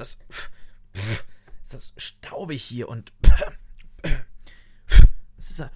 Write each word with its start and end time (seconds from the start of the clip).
das. 0.00 0.18
Ist 1.62 1.74
das 1.74 1.92
staubig 1.96 2.64
hier 2.64 2.88
und. 2.88 3.12
Was 5.36 5.50
ist 5.50 5.60
da? 5.60 5.70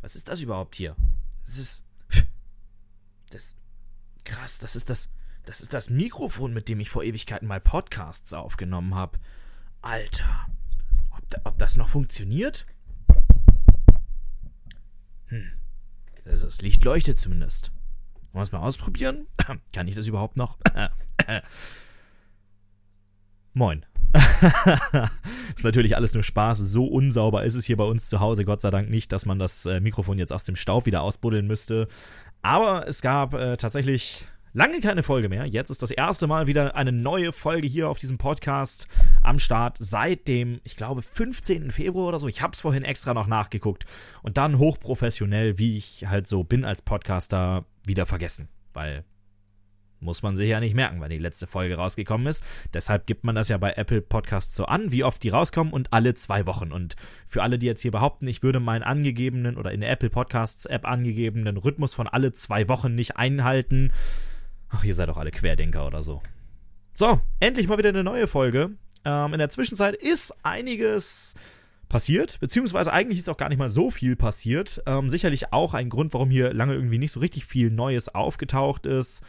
Was 0.00 0.16
ist 0.16 0.28
das 0.28 0.40
überhaupt 0.40 0.74
hier? 0.74 0.96
Das 1.44 1.58
ist. 1.58 1.84
Das. 3.30 3.56
Krass, 4.24 4.58
das 4.58 4.74
ist 4.74 4.90
das. 4.90 5.10
Das 5.44 5.60
ist 5.60 5.74
das 5.74 5.90
Mikrofon, 5.90 6.54
mit 6.54 6.68
dem 6.68 6.80
ich 6.80 6.88
vor 6.88 7.04
Ewigkeiten 7.04 7.46
mal 7.46 7.60
Podcasts 7.60 8.32
aufgenommen 8.32 8.94
habe. 8.94 9.18
Alter. 9.82 10.46
Ob, 11.10 11.28
da, 11.28 11.40
ob 11.44 11.58
das 11.58 11.76
noch 11.76 11.90
funktioniert? 11.90 12.66
Hm. 15.26 15.52
Also 16.24 16.46
das 16.46 16.62
Licht 16.62 16.82
leuchtet 16.82 17.18
zumindest. 17.18 17.72
Wollen 18.32 18.40
wir 18.40 18.42
es 18.42 18.52
mal 18.52 18.60
ausprobieren? 18.60 19.26
Kann 19.72 19.86
ich 19.86 19.94
das 19.94 20.06
überhaupt 20.06 20.38
noch? 20.38 20.56
Moin. 23.56 23.86
ist 25.56 25.62
natürlich 25.62 25.94
alles 25.96 26.12
nur 26.12 26.24
Spaß. 26.24 26.58
So 26.58 26.86
unsauber 26.86 27.44
ist 27.44 27.54
es 27.54 27.64
hier 27.64 27.76
bei 27.76 27.84
uns 27.84 28.08
zu 28.08 28.18
Hause, 28.18 28.44
Gott 28.44 28.60
sei 28.60 28.70
Dank 28.70 28.90
nicht, 28.90 29.12
dass 29.12 29.26
man 29.26 29.38
das 29.38 29.64
äh, 29.64 29.78
Mikrofon 29.78 30.18
jetzt 30.18 30.32
aus 30.32 30.42
dem 30.42 30.56
Staub 30.56 30.86
wieder 30.86 31.02
ausbuddeln 31.02 31.46
müsste. 31.46 31.86
Aber 32.42 32.88
es 32.88 33.00
gab 33.00 33.32
äh, 33.34 33.56
tatsächlich 33.56 34.26
lange 34.54 34.80
keine 34.80 35.04
Folge 35.04 35.28
mehr. 35.28 35.46
Jetzt 35.46 35.70
ist 35.70 35.82
das 35.82 35.92
erste 35.92 36.26
Mal 36.26 36.48
wieder 36.48 36.74
eine 36.74 36.90
neue 36.90 37.32
Folge 37.32 37.68
hier 37.68 37.88
auf 37.88 38.00
diesem 38.00 38.18
Podcast 38.18 38.88
am 39.22 39.38
Start 39.38 39.76
seit 39.78 40.26
dem, 40.26 40.60
ich 40.64 40.74
glaube, 40.74 41.02
15. 41.02 41.70
Februar 41.70 42.08
oder 42.08 42.18
so. 42.18 42.26
Ich 42.26 42.42
habe 42.42 42.54
es 42.54 42.60
vorhin 42.60 42.82
extra 42.82 43.14
noch 43.14 43.28
nachgeguckt 43.28 43.84
und 44.24 44.36
dann 44.36 44.58
hochprofessionell, 44.58 45.58
wie 45.58 45.76
ich 45.76 46.06
halt 46.08 46.26
so 46.26 46.42
bin 46.42 46.64
als 46.64 46.82
Podcaster, 46.82 47.66
wieder 47.84 48.04
vergessen. 48.04 48.48
Weil 48.72 49.04
muss 50.04 50.22
man 50.22 50.36
sich 50.36 50.48
ja 50.48 50.60
nicht 50.60 50.76
merken, 50.76 51.00
weil 51.00 51.08
die 51.08 51.18
letzte 51.18 51.46
Folge 51.46 51.74
rausgekommen 51.76 52.26
ist. 52.26 52.44
Deshalb 52.72 53.06
gibt 53.06 53.24
man 53.24 53.34
das 53.34 53.48
ja 53.48 53.58
bei 53.58 53.72
Apple 53.72 54.02
Podcasts 54.02 54.54
so 54.54 54.66
an, 54.66 54.92
wie 54.92 55.02
oft 55.02 55.22
die 55.22 55.30
rauskommen 55.30 55.72
und 55.72 55.92
alle 55.92 56.14
zwei 56.14 56.46
Wochen. 56.46 56.70
Und 56.70 56.94
für 57.26 57.42
alle, 57.42 57.58
die 57.58 57.66
jetzt 57.66 57.82
hier 57.82 57.90
behaupten, 57.90 58.28
ich 58.28 58.42
würde 58.42 58.60
meinen 58.60 58.82
angegebenen 58.82 59.56
oder 59.56 59.72
in 59.72 59.80
der 59.80 59.90
Apple 59.90 60.10
Podcasts 60.10 60.66
App 60.66 60.86
angegebenen 60.86 61.56
Rhythmus 61.56 61.94
von 61.94 62.06
alle 62.06 62.32
zwei 62.32 62.68
Wochen 62.68 62.94
nicht 62.94 63.16
einhalten, 63.16 63.92
ach, 64.68 64.84
ihr 64.84 64.94
seid 64.94 65.08
doch 65.08 65.18
alle 65.18 65.30
Querdenker 65.30 65.86
oder 65.86 66.02
so. 66.02 66.22
So, 66.94 67.20
endlich 67.40 67.66
mal 67.66 67.78
wieder 67.78 67.88
eine 67.88 68.04
neue 68.04 68.28
Folge. 68.28 68.70
Ähm, 69.04 69.32
in 69.32 69.38
der 69.38 69.50
Zwischenzeit 69.50 69.96
ist 69.96 70.34
einiges 70.44 71.34
passiert, 71.88 72.40
beziehungsweise 72.40 72.92
eigentlich 72.92 73.18
ist 73.18 73.28
auch 73.28 73.36
gar 73.36 73.48
nicht 73.48 73.58
mal 73.58 73.70
so 73.70 73.90
viel 73.90 74.16
passiert. 74.16 74.82
Ähm, 74.86 75.10
sicherlich 75.10 75.52
auch 75.52 75.74
ein 75.74 75.90
Grund, 75.90 76.12
warum 76.12 76.30
hier 76.30 76.52
lange 76.52 76.74
irgendwie 76.74 76.98
nicht 76.98 77.12
so 77.12 77.20
richtig 77.20 77.46
viel 77.46 77.70
Neues 77.70 78.14
aufgetaucht 78.14 78.86
ist. 78.86 79.22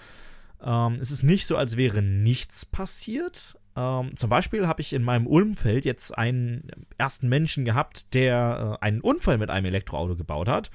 Ähm, 0.64 0.98
es 1.02 1.12
ist 1.12 1.24
nicht 1.24 1.46
so, 1.46 1.58
als 1.58 1.78
wäre 1.78 2.02
nichts 2.02 2.66
passiert. 2.66 3.58
Ähm, 3.76 4.16
zum 4.16 4.30
Beispiel 4.30 4.68
habe 4.68 4.82
ich 4.82 4.94
in 4.94 5.04
meinem 5.04 5.28
Umfeld 5.28 5.86
jetzt 5.86 6.18
einen 6.18 6.70
ersten 6.98 7.28
Menschen 7.28 7.66
gehabt, 7.66 8.14
der 8.14 8.78
äh, 8.82 8.86
einen 8.86 9.02
Unfall 9.02 9.38
mit 9.38 9.50
einem 9.50 9.66
Elektroauto 9.66 10.16
gebaut 10.16 10.48
hat. 10.48 10.72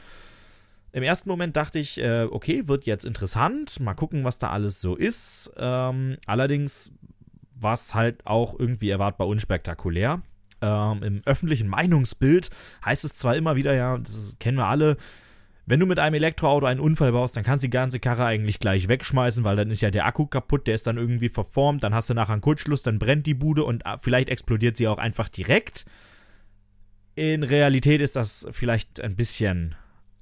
Im 0.93 1.03
ersten 1.03 1.29
Moment 1.29 1.57
dachte 1.57 1.79
ich, 1.79 1.99
äh, 1.99 2.25
okay, 2.31 2.67
wird 2.67 2.85
jetzt 2.85 3.05
interessant, 3.05 3.79
mal 3.81 3.95
gucken, 3.95 4.25
was 4.25 4.39
da 4.39 4.51
alles 4.51 4.81
so 4.81 4.97
ist. 4.97 5.53
Ähm, 5.57 6.17
allerdings 6.27 6.93
war 7.55 7.75
es 7.75 7.95
halt 7.95 8.27
auch 8.27 8.59
irgendwie 8.59 8.91
erwartbar 8.91 9.29
unspektakulär. 9.29 10.23
Ähm, 10.61 11.03
Im 11.03 11.23
öffentlichen 11.25 11.69
Meinungsbild 11.69 12.51
heißt 12.85 13.05
es 13.05 13.15
zwar 13.15 13.37
immer 13.37 13.57
wieder, 13.57 13.75
ja, 13.75 13.99
das 13.99 14.37
kennen 14.41 14.59
wir 14.59 14.67
alle, 14.67 14.97
wenn 15.71 15.79
du 15.79 15.87
mit 15.87 16.01
einem 16.01 16.15
Elektroauto 16.15 16.67
einen 16.67 16.81
Unfall 16.81 17.13
baust, 17.13 17.37
dann 17.37 17.45
kannst 17.45 17.63
du 17.63 17.69
die 17.69 17.71
ganze 17.71 18.01
Karre 18.01 18.25
eigentlich 18.25 18.59
gleich 18.59 18.89
wegschmeißen, 18.89 19.45
weil 19.45 19.55
dann 19.55 19.71
ist 19.71 19.81
ja 19.81 19.93
der 19.93 20.05
Akku 20.05 20.27
kaputt, 20.27 20.67
der 20.67 20.75
ist 20.75 20.89
dann 20.89 20.97
irgendwie 20.97 21.29
verformt, 21.29 21.85
dann 21.85 21.95
hast 21.95 22.11
du 22.11 22.15
nachher 22.15 22.33
einen 22.33 22.41
Kurzschluss, 22.41 22.83
dann 22.83 22.99
brennt 22.99 23.25
die 23.27 23.35
Bude 23.35 23.63
und 23.63 23.87
ah, 23.87 23.97
vielleicht 24.03 24.31
explodiert 24.31 24.77
sie 24.77 24.89
auch 24.89 24.99
einfach 24.99 25.29
direkt. 25.29 25.85
In 27.15 27.45
Realität 27.45 28.01
ist 28.01 28.17
das 28.17 28.49
vielleicht 28.51 29.01
ein 29.01 29.15
bisschen 29.15 29.77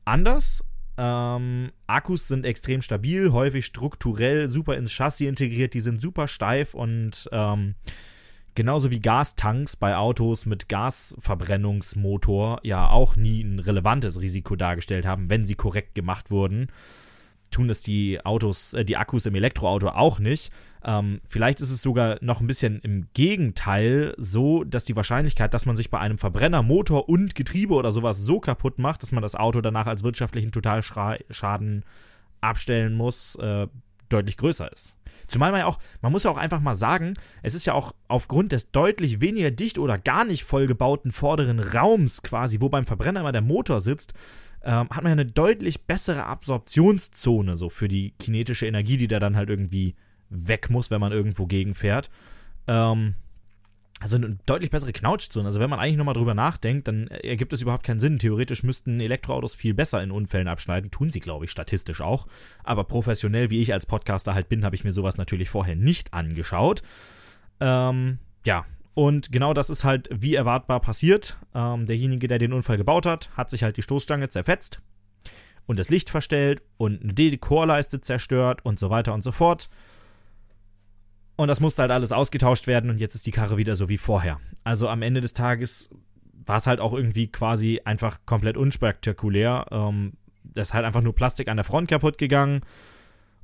anders. 0.05 0.65
Ähm, 0.99 1.73
Akkus 1.87 2.29
sind 2.29 2.45
extrem 2.45 2.83
stabil, 2.83 3.33
häufig 3.33 3.65
strukturell 3.65 4.49
super 4.49 4.77
ins 4.77 4.93
Chassis 4.93 5.27
integriert, 5.27 5.73
die 5.73 5.81
sind 5.81 5.99
super 5.99 6.29
steif 6.29 6.75
und 6.75 7.27
ähm, 7.33 7.75
genauso 8.59 8.91
wie 8.91 8.99
Gastanks 8.99 9.77
bei 9.77 9.97
Autos 9.97 10.45
mit 10.45 10.69
Gasverbrennungsmotor 10.69 12.59
ja 12.65 12.91
auch 12.91 13.15
nie 13.15 13.41
ein 13.43 13.61
relevantes 13.61 14.21
Risiko 14.21 14.57
dargestellt 14.57 15.07
haben, 15.07 15.31
wenn 15.31 15.47
sie 15.47 15.55
korrekt 15.55 15.95
gemacht 15.95 16.33
wurden, 16.33 16.67
tun 17.53 17.71
es 17.71 17.85
die 17.85 18.21
Autos, 18.25 18.75
äh, 18.75 18.85
die 18.85 18.97
Akkus 18.97 19.27
im 19.27 19.37
Elektroauto 19.37 19.91
auch 19.91 20.19
nicht. 20.19 20.51
Ähm, 20.85 21.21
vielleicht 21.25 21.61
ist 21.61 21.71
es 21.71 21.83
sogar 21.83 22.19
noch 22.21 22.41
ein 22.41 22.49
bisschen 22.49 22.81
im 22.81 23.07
Gegenteil 23.15 24.13
so, 24.19 24.65
dass 24.65 24.85
die 24.85 24.97
Wahrscheinlichkeit, 24.97 25.55
dass 25.55 25.65
man 25.65 25.77
sich 25.77 25.89
bei 25.89 26.01
einem 26.01 26.19
Verbrenner 26.19 26.65
Motor 26.65 27.09
und 27.09 27.37
Getriebe 27.37 27.75
oder 27.75 27.93
sowas 27.93 28.19
so 28.19 28.41
kaputt 28.41 28.81
macht, 28.81 29.05
dass 29.05 29.13
man 29.13 29.23
das 29.23 29.37
Auto 29.37 29.61
danach 29.61 29.87
als 29.87 30.03
wirtschaftlichen 30.03 30.51
Totalschaden 30.51 31.85
abstellen 32.41 32.95
muss, 32.95 33.37
äh, 33.37 33.69
deutlich 34.09 34.37
größer 34.37 34.73
ist. 34.73 34.97
Zumal 35.29 35.53
man 35.53 35.61
ja 35.61 35.67
auch, 35.67 35.79
man 36.01 36.11
muss 36.11 36.25
ja 36.25 36.31
auch 36.31 36.37
einfach 36.37 36.61
mal 36.61 36.75
sagen, 36.75 37.15
es 37.43 37.55
ist 37.55 37.67
ja 37.67 37.75
auch 37.75 37.95
aufgrund 38.09 38.53
des 38.53 38.71
deutlich 38.71 39.21
weniger 39.21 39.51
dicht 39.51 39.79
oder 39.79 39.99
gar 39.99 40.25
nicht 40.25 40.45
vollgebauten 40.45 41.13
vorderen 41.13 41.61
Raums 41.61 42.23
quasi, 42.23 42.61
wo 42.61 42.69
beim 42.69 42.85
Verbrenner 42.85 43.21
immer 43.21 43.33
der 43.33 43.43
Motor 43.43 43.81
sitzt, 43.81 44.15
ähm, 44.63 44.89
hat 44.91 45.03
man 45.03 45.07
ja 45.07 45.13
eine 45.13 45.27
deutlich 45.27 45.85
bessere 45.87 46.25
Absorptionszone 46.25 47.57
so 47.57 47.71
für 47.71 47.89
die 47.89 48.13
kinetische 48.19 48.67
Energie, 48.67 48.97
die 48.97 49.09
da 49.09 49.19
dann 49.19 49.37
halt 49.37 49.51
irgendwie 49.51 49.95
weg 50.31 50.71
muss, 50.71 50.91
wenn 50.91 51.01
man 51.01 51.13
irgendwo 51.13 51.47
gegenfährt. 51.47 52.11
Ähm, 52.67 53.15
also 54.01 54.17
eine 54.17 54.39
deutlich 54.47 54.71
bessere 54.71 54.93
Knautschzone. 54.93 55.47
Also 55.47 55.61
wenn 55.61 55.71
man 55.71 55.79
eigentlich 55.79 55.97
nochmal 55.97 56.15
drüber 56.15 56.35
nachdenkt, 56.35 56.89
dann 56.89 57.09
ergibt 57.09 57.53
es 57.53 57.63
überhaupt 57.63 57.85
keinen 57.85 58.01
Sinn. 58.01 58.19
Theoretisch 58.19 58.63
müssten 58.63 59.01
Elektroautos 59.01 59.55
viel 59.55 59.75
besser 59.75 60.03
in 60.03 60.11
Unfällen 60.11 60.49
abschneiden. 60.49 60.91
Tun 60.91 61.11
sie, 61.11 61.21
glaube 61.21 61.45
ich, 61.45 61.51
statistisch 61.51 62.01
auch. 62.01 62.27
Aber 62.65 62.85
professionell, 62.85 63.51
wie 63.51 63.61
ich 63.61 63.73
als 63.73 63.87
Podcaster 63.87 64.35
halt 64.35 64.49
bin, 64.49 64.65
habe 64.65 64.77
ich 64.77 64.85
mir 64.85 64.93
sowas 64.93 65.19
natürlich 65.19 65.49
vorher 65.51 65.77
nicht 65.77 66.15
angeschaut. 66.15 66.83
Ähm, 67.61 68.19
ja, 68.45 68.65
und 68.95 69.33
genau 69.33 69.55
das 69.55 69.71
ist 69.71 69.85
halt 69.85 70.09
wie 70.13 70.35
erwartbar 70.35 70.81
passiert. 70.81 71.39
Ähm, 71.55 71.87
derjenige, 71.87 72.29
der 72.29 72.39
den 72.39 72.53
Unfall 72.53 72.77
gebaut 72.77 73.07
hat, 73.07 73.31
hat 73.37 73.51
sich 73.51 73.63
halt 73.63 73.77
die 73.77 73.83
Stoßstange 73.83 74.29
zerfetzt 74.29 74.81
und 75.67 75.79
das 75.79 75.89
Licht 75.89 76.11
verstellt 76.11 76.63
und 76.79 77.03
eine 77.03 77.15
Dekorleiste 77.15 78.01
zerstört 78.01 78.65
und 78.65 78.79
so 78.79 78.91
weiter 78.91 79.15
und 79.15 79.23
so 79.23 79.33
fort. 79.33 79.69
Und 81.39 81.47
das 81.47 81.61
musste 81.61 81.83
halt 81.83 81.93
alles 81.93 82.11
ausgetauscht 82.11 82.67
werden 82.67 82.91
und 82.91 82.99
jetzt 82.99 83.15
ist 83.15 83.25
die 83.25 83.31
Karre 83.31 83.57
wieder 83.57 83.77
so 83.77 83.89
wie 83.89 83.97
vorher. 83.97 84.41
Also 84.65 84.89
am 84.89 85.03
Ende 85.03 85.21
des 85.21 85.35
Tages 85.35 85.91
war 86.33 86.57
es 86.57 86.67
halt 86.67 86.81
auch 86.81 86.93
irgendwie 86.93 87.31
quasi 87.31 87.81
einfach 87.85 88.27
komplett 88.27 88.57
unspektakulär. 88.57 89.67
Ähm, 89.71 90.15
das 90.43 90.71
ist 90.71 90.75
halt 90.75 90.85
einfach 90.85 91.01
nur 91.01 91.15
Plastik 91.15 91.47
an 91.47 91.57
der 91.57 91.63
Front 91.63 91.87
kaputt 91.89 92.19
gegangen. 92.19 92.63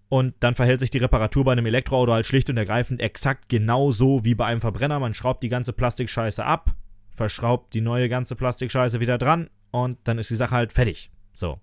Und 0.08 0.34
dann 0.40 0.54
verhält 0.54 0.80
sich 0.80 0.90
die 0.90 0.98
Reparatur 0.98 1.44
bei 1.44 1.52
einem 1.52 1.66
Elektroauto 1.66 2.12
halt 2.12 2.26
schlicht 2.26 2.50
und 2.50 2.56
ergreifend 2.56 3.00
exakt 3.00 3.48
genauso 3.48 4.24
wie 4.24 4.34
bei 4.34 4.46
einem 4.46 4.60
Verbrenner. 4.60 4.98
Man 4.98 5.14
schraubt 5.14 5.44
die 5.44 5.48
ganze 5.48 5.72
Plastikscheiße 5.72 6.44
ab, 6.44 6.72
verschraubt 7.12 7.74
die 7.74 7.80
neue 7.80 8.08
ganze 8.08 8.34
Plastikscheiße 8.34 8.98
wieder 8.98 9.18
dran 9.18 9.50
und 9.70 9.98
dann 10.02 10.18
ist 10.18 10.30
die 10.30 10.36
Sache 10.36 10.56
halt 10.56 10.72
fertig. 10.72 11.12
So. 11.32 11.60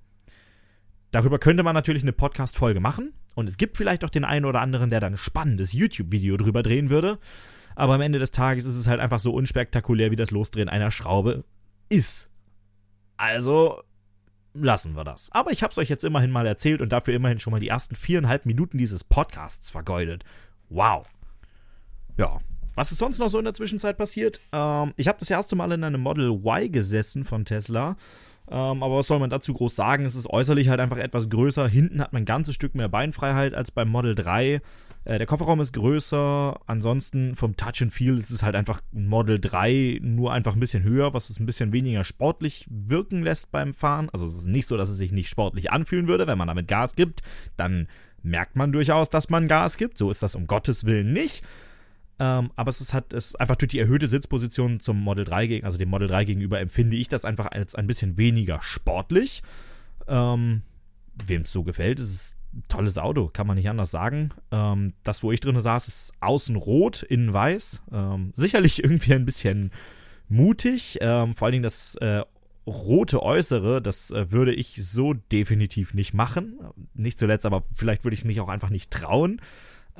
Darüber 1.12 1.40
könnte 1.40 1.64
man 1.64 1.76
natürlich 1.76 2.04
eine 2.04 2.14
Podcast-Folge 2.14 2.80
machen. 2.80 3.14
Und 3.36 3.48
es 3.48 3.58
gibt 3.58 3.78
vielleicht 3.78 4.04
auch 4.04 4.10
den 4.10 4.26
einen 4.26 4.46
oder 4.46 4.62
anderen, 4.62 4.90
der 4.90 5.00
dann 5.00 5.14
ein 5.14 5.18
spannendes 5.18 5.74
YouTube-Video 5.74 6.38
drüber 6.38 6.64
drehen 6.64 6.90
würde. 6.90 7.20
Aber 7.76 7.96
am 7.96 8.02
Ende 8.02 8.20
des 8.20 8.32
Tages 8.32 8.66
ist 8.66 8.76
es 8.76 8.88
halt 8.88 9.00
einfach 9.00 9.20
so 9.20 9.34
unspektakulär, 9.34 10.12
wie 10.12 10.16
das 10.16 10.32
Losdrehen 10.32 10.70
einer 10.70 10.92
Schraube 10.92 11.44
ist. 11.90 12.30
Also 13.18 13.82
lassen 14.54 14.96
wir 14.96 15.04
das. 15.04 15.32
Aber 15.32 15.52
ich 15.52 15.64
habe 15.64 15.72
es 15.72 15.78
euch 15.78 15.90
jetzt 15.90 16.04
immerhin 16.04 16.32
mal 16.32 16.46
erzählt 16.46 16.82
und 16.82 16.92
dafür 16.92 17.14
immerhin 17.14 17.40
schon 17.40 17.52
mal 17.52 17.60
die 17.60 17.70
ersten 17.70 17.96
viereinhalb 17.96 18.46
Minuten 18.46 18.78
dieses 18.78 19.04
Podcasts 19.04 19.72
vergeudet. 19.72 20.24
Wow. 20.70 21.08
Ja. 22.18 22.40
Was 22.76 22.92
ist 22.92 23.00
sonst 23.00 23.20
noch 23.20 23.28
so 23.28 23.38
in 23.38 23.46
der 23.46 23.54
Zwischenzeit 23.54 23.98
passiert? 23.98 24.40
Ähm, 24.54 24.94
ich 24.96 25.08
habe 25.08 25.20
das 25.20 25.30
erste 25.30 25.56
Mal 25.56 25.72
in 25.74 25.84
einem 25.84 26.02
Model 26.02 26.30
Y 26.32 26.72
gesessen 26.72 27.26
von 27.26 27.44
Tesla 27.44 27.98
ähm, 28.52 28.84
aber 28.84 28.98
was 28.98 29.08
soll 29.08 29.20
man 29.20 29.30
dazu 29.30 29.54
groß 29.54 29.76
sagen? 29.76 30.04
Es 30.04 30.16
ist 30.16 30.30
äußerlich 30.30 30.68
halt 30.68 30.82
einfach 30.82 30.98
etwas 30.98 31.30
größer. 31.30 31.68
Hinten 31.70 32.02
hat 32.02 32.12
man 32.12 32.24
ein 32.24 32.26
ganzes 32.26 32.54
Stück 32.54 32.76
mehr 32.76 32.90
Beinfreiheit 32.90 33.54
als 33.54 33.72
beim 33.72 33.88
Model 33.88 34.14
3. 34.14 34.62
Äh, 35.06 35.18
der 35.18 35.26
Kofferraum 35.26 35.62
ist 35.62 35.72
größer. 35.72 36.60
Ansonsten 36.66 37.36
vom 37.36 37.56
Touch 37.56 37.82
and 37.82 37.94
Feel 37.94 38.18
ist 38.18 38.30
es 38.30 38.44
halt 38.44 38.56
einfach 38.56 38.82
ein 38.94 39.08
Model 39.08 39.40
3, 39.40 40.00
nur 40.02 40.34
einfach 40.34 40.54
ein 40.54 40.60
bisschen 40.60 40.84
höher, 40.84 41.14
was 41.14 41.30
es 41.30 41.40
ein 41.40 41.46
bisschen 41.46 41.72
weniger 41.72 42.04
sportlich 42.04 42.68
wirken 42.70 43.24
lässt 43.24 43.54
beim 43.54 43.74
Fahren. 43.74 44.10
Also 44.12 44.26
es 44.26 44.36
ist 44.36 44.48
nicht 44.48 44.68
so, 44.68 44.76
dass 44.76 44.90
es 44.90 44.98
sich 44.98 45.14
nicht 45.14 45.30
sportlich 45.30 45.72
anfühlen 45.72 46.10
würde, 46.10 46.28
wenn 46.28 46.38
man 46.38 46.50
damit 46.50 46.68
Gas 46.68 46.98
gibt. 46.98 47.22
Dann 47.56 47.88
merkt 48.22 48.58
man 48.58 48.74
durchaus, 48.74 49.10
dass 49.10 49.30
man 49.30 49.48
Gas 49.48 49.78
gibt. 49.78 49.98
So 49.98 50.12
ist 50.12 50.24
das 50.24 50.36
um 50.36 50.46
Gottes 50.46 50.86
Willen 50.86 51.14
nicht. 51.14 51.44
Ähm, 52.22 52.52
aber 52.56 52.70
es 52.70 52.82
ist 52.82 52.94
halt, 52.94 53.14
es 53.14 53.36
einfach 53.36 53.56
durch 53.56 53.72
die 53.72 53.80
erhöhte 53.80 54.08
Sitzposition 54.08 54.80
zum 54.80 55.02
Model 55.02 55.26
3 55.26 55.48
gegen, 55.48 55.66
also 55.66 55.80
dem 55.80 55.90
Model 55.90 56.08
3 56.08 56.26
gegenüber, 56.26 56.60
empfinde 56.60 56.96
ich 56.96 57.08
das 57.08 57.26
einfach 57.26 57.48
als 57.48 57.74
ein 57.74 57.88
bisschen 57.88 58.16
weniger 58.16 58.62
sportlich. 58.62 59.42
Ähm, 60.08 60.62
Wem 61.26 61.42
es 61.42 61.52
so 61.52 61.64
gefällt, 61.64 62.00
ist 62.00 62.10
es 62.10 62.36
tolles 62.68 63.00
Auto, 63.00 63.30
kann 63.34 63.48
man 63.48 63.58
nicht 63.58 63.70
anders 63.70 63.90
sagen. 63.90 64.30
Ähm, 64.52 64.94
das, 65.04 65.24
wo 65.24 65.32
ich 65.32 65.40
drin 65.40 65.60
saß, 65.60 65.88
ist 65.88 66.14
außen 66.20 66.56
rot, 66.58 67.02
innen 67.02 67.34
weiß. 67.34 67.82
Ähm, 67.92 68.34
sicherlich 68.36 68.84
irgendwie 68.84 69.16
ein 69.16 69.26
bisschen 69.26 69.72
mutig. 70.30 71.00
Ähm, 71.02 71.34
vor 71.34 71.48
allen 71.48 71.54
Dingen 71.54 71.64
das 71.64 71.96
äh, 71.96 72.22
rote 72.68 73.24
Äußere, 73.24 73.82
das 73.82 74.12
äh, 74.12 74.32
würde 74.32 74.54
ich 74.54 74.76
so 74.76 75.14
definitiv 75.14 75.96
nicht 75.96 76.14
machen. 76.14 76.60
Nicht 76.94 77.18
zuletzt, 77.18 77.48
aber 77.48 77.64
vielleicht 77.74 78.04
würde 78.04 78.14
ich 78.14 78.26
mich 78.26 78.40
auch 78.42 78.50
einfach 78.50 78.70
nicht 78.70 78.92
trauen. 78.92 79.42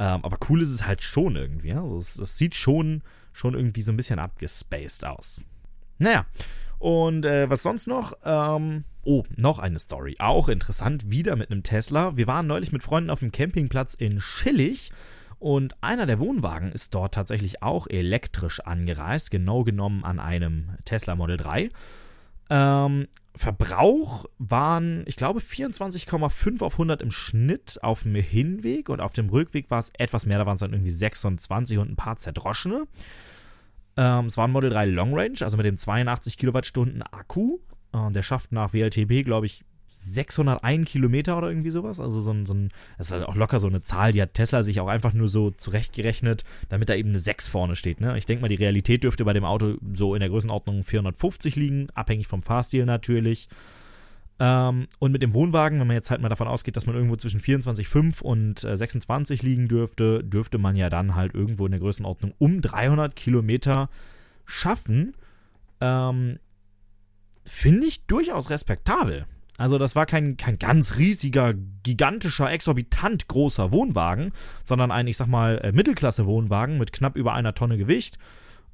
Ähm, 0.02 0.26
aber 0.26 0.40
cool 0.50 0.64
ist 0.64 0.72
es 0.72 0.88
halt 0.88 1.04
schon 1.04 1.36
irgendwie. 1.36 1.74
Also 1.74 1.96
es, 1.96 2.18
es, 2.18 2.36
sieht 2.36 2.56
schon, 2.56 3.04
schon 3.34 3.54
irgendwie 3.54 3.84
so 3.84 3.92
ein 3.92 3.98
bisschen 3.98 4.18
abgespaced 4.18 5.06
aus. 5.06 5.46
Naja, 6.00 6.26
und 6.80 7.24
äh, 7.24 7.48
was 7.52 7.62
sonst 7.62 7.86
noch? 7.86 8.14
Ähm, 8.26 8.84
oh, 9.04 9.24
noch 9.38 9.60
eine 9.60 9.78
Story. 9.78 10.16
Auch 10.18 10.50
interessant, 10.50 11.12
wieder 11.12 11.36
mit 11.36 11.52
einem 11.52 11.62
Tesla. 11.62 12.18
Wir 12.18 12.26
waren 12.26 12.48
neulich 12.48 12.72
mit 12.72 12.82
Freunden 12.82 13.12
auf 13.12 13.20
dem 13.20 13.32
Campingplatz 13.32 13.94
in 13.94 14.20
Schillig. 14.20 14.92
Und 15.38 15.76
einer 15.84 16.08
der 16.08 16.18
Wohnwagen 16.18 16.72
ist 16.72 16.96
dort 16.96 17.14
tatsächlich 17.14 17.62
auch 17.62 17.86
elektrisch 17.88 18.60
angereist, 18.60 19.30
genau 19.30 19.64
genommen 19.64 20.04
an 20.04 20.20
einem 20.20 20.78
Tesla 20.84 21.16
Model 21.16 21.38
3. 21.38 21.70
Ähm, 22.52 23.08
Verbrauch 23.34 24.26
waren, 24.40 25.04
ich 25.08 25.16
glaube, 25.16 25.40
24,5 25.40 26.62
auf 26.62 26.74
100 26.74 27.02
im 27.02 27.10
Schnitt 27.10 27.80
auf 27.82 28.04
dem 28.04 28.14
Hinweg 28.16 28.90
und 28.90 29.00
auf 29.00 29.14
dem 29.14 29.30
Rückweg 29.30 29.72
war 29.72 29.80
es 29.80 29.94
etwas 29.98 30.26
mehr, 30.26 30.38
da 30.38 30.46
waren 30.46 30.56
es 30.56 30.60
dann 30.60 30.74
irgendwie 30.74 30.92
26 30.92 31.78
und 31.78 31.90
ein 31.90 31.96
paar 31.96 32.18
zerdroschene. 32.18 32.88
Ähm, 33.96 34.26
es 34.26 34.36
war 34.36 34.50
ein 34.50 34.52
Model 34.52 34.70
3 34.70 34.86
Long 34.86 35.18
Range, 35.18 35.38
also 35.40 35.56
mit 35.56 35.66
dem 35.66 35.78
82 35.78 36.38
Kilowattstunden 36.38 37.02
Akku. 37.04 37.60
Äh, 37.94 38.12
der 38.12 38.22
schafft 38.22 38.52
nach 38.52 38.74
WLTP, 38.74 39.24
glaube 39.24 39.46
ich, 39.46 39.64
601 40.02 40.90
Kilometer 40.90 41.38
oder 41.38 41.50
irgendwie 41.50 41.70
sowas. 41.70 42.00
Also 42.00 42.20
so 42.20 42.32
ein, 42.32 42.46
so 42.46 42.54
ein, 42.54 42.70
das 42.98 43.08
ist 43.08 43.14
halt 43.14 43.24
auch 43.24 43.36
locker 43.36 43.60
so 43.60 43.68
eine 43.68 43.82
Zahl, 43.82 44.12
die 44.12 44.22
hat 44.22 44.34
Tesla 44.34 44.64
sich 44.64 44.80
auch 44.80 44.88
einfach 44.88 45.14
nur 45.14 45.28
so 45.28 45.52
zurechtgerechnet, 45.52 46.44
damit 46.70 46.90
da 46.90 46.96
eben 46.96 47.10
eine 47.10 47.20
6 47.20 47.48
vorne 47.48 47.76
steht. 47.76 48.02
Ne? 48.02 48.18
Ich 48.18 48.26
denke 48.26 48.42
mal, 48.42 48.48
die 48.48 48.56
Realität 48.56 49.04
dürfte 49.04 49.26
bei 49.26 49.34
dem 49.34 49.46
Auto 49.46 49.76
so 49.94 50.16
in 50.16 50.20
der 50.20 50.30
Größenordnung 50.30 50.84
450 50.84 51.56
liegen, 51.56 51.88
abhängig 51.94 52.28
vom 52.28 52.42
Fahrstil 52.42 52.86
natürlich. 52.86 53.48
Ähm, 54.40 54.88
und 54.98 55.12
mit 55.12 55.22
dem 55.22 55.36
Wohnwagen, 55.36 55.80
wenn 55.80 55.86
man 55.86 55.96
jetzt 55.96 56.10
halt 56.10 56.20
mal 56.20 56.30
davon 56.30 56.48
ausgeht, 56.48 56.76
dass 56.76 56.88
man 56.88 56.96
irgendwo 56.96 57.16
zwischen 57.16 57.40
24,5 57.40 58.24
und 58.24 58.64
äh, 58.64 58.76
26 58.76 59.44
liegen 59.44 59.68
dürfte, 59.68 60.24
dürfte 60.24 60.58
man 60.58 60.76
ja 60.76 60.90
dann 60.90 61.14
halt 61.14 61.36
irgendwo 61.36 61.68
in 61.68 61.72
der 61.72 61.80
Größenordnung 61.80 62.34
um 62.40 62.60
300 62.60 63.16
Kilometer 63.16 63.90
schaffen. 64.46 65.14
Ähm, 65.80 66.40
Finde 67.46 67.86
ich 67.86 68.06
durchaus 68.06 68.50
respektabel. 68.50 69.26
Also 69.62 69.78
das 69.78 69.96
war 69.96 70.08
kein, 70.08 70.38
kein 70.38 70.58
ganz 70.58 70.98
riesiger, 70.98 71.54
gigantischer, 71.84 72.52
exorbitant 72.52 73.28
großer 73.28 73.72
Wohnwagen, 73.72 74.32
sondern 74.64 74.90
ein, 74.90 75.06
ich 75.06 75.18
sag 75.18 75.28
mal, 75.28 75.60
äh, 75.60 75.72
Mittelklasse-Wohnwagen 75.72 76.80
mit 76.80 76.92
knapp 76.92 77.16
über 77.16 77.36
einer 77.36 77.54
Tonne 77.54 77.78
Gewicht. 77.78 78.18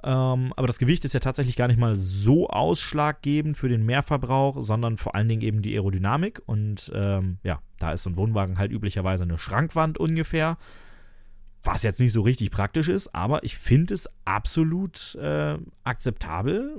Ähm, 0.02 0.54
aber 0.56 0.66
das 0.66 0.80
Gewicht 0.80 1.04
ist 1.04 1.14
ja 1.14 1.20
tatsächlich 1.20 1.58
gar 1.58 1.68
nicht 1.68 1.78
mal 1.78 1.98
so 1.98 2.48
ausschlaggebend 2.48 3.58
für 3.58 3.68
den 3.68 3.86
Mehrverbrauch, 3.86 4.62
sondern 4.62 4.96
vor 4.96 5.14
allen 5.14 5.28
Dingen 5.28 5.42
eben 5.42 5.62
die 5.62 5.74
Aerodynamik. 5.74 6.42
Und 6.46 6.90
ähm, 6.96 7.40
ja, 7.44 7.60
da 7.80 7.92
ist 7.92 8.04
so 8.04 8.10
ein 8.10 8.16
Wohnwagen 8.16 8.58
halt 8.58 8.72
üblicherweise 8.72 9.24
eine 9.24 9.38
Schrankwand 9.38 9.98
ungefähr. 9.98 10.58
Was 11.64 11.84
jetzt 11.84 12.00
nicht 12.00 12.14
so 12.14 12.22
richtig 12.22 12.50
praktisch 12.50 12.88
ist, 12.88 13.14
aber 13.14 13.44
ich 13.44 13.58
finde 13.58 13.94
es 13.94 14.10
absolut 14.24 15.16
äh, 15.16 15.58
akzeptabel 15.84 16.78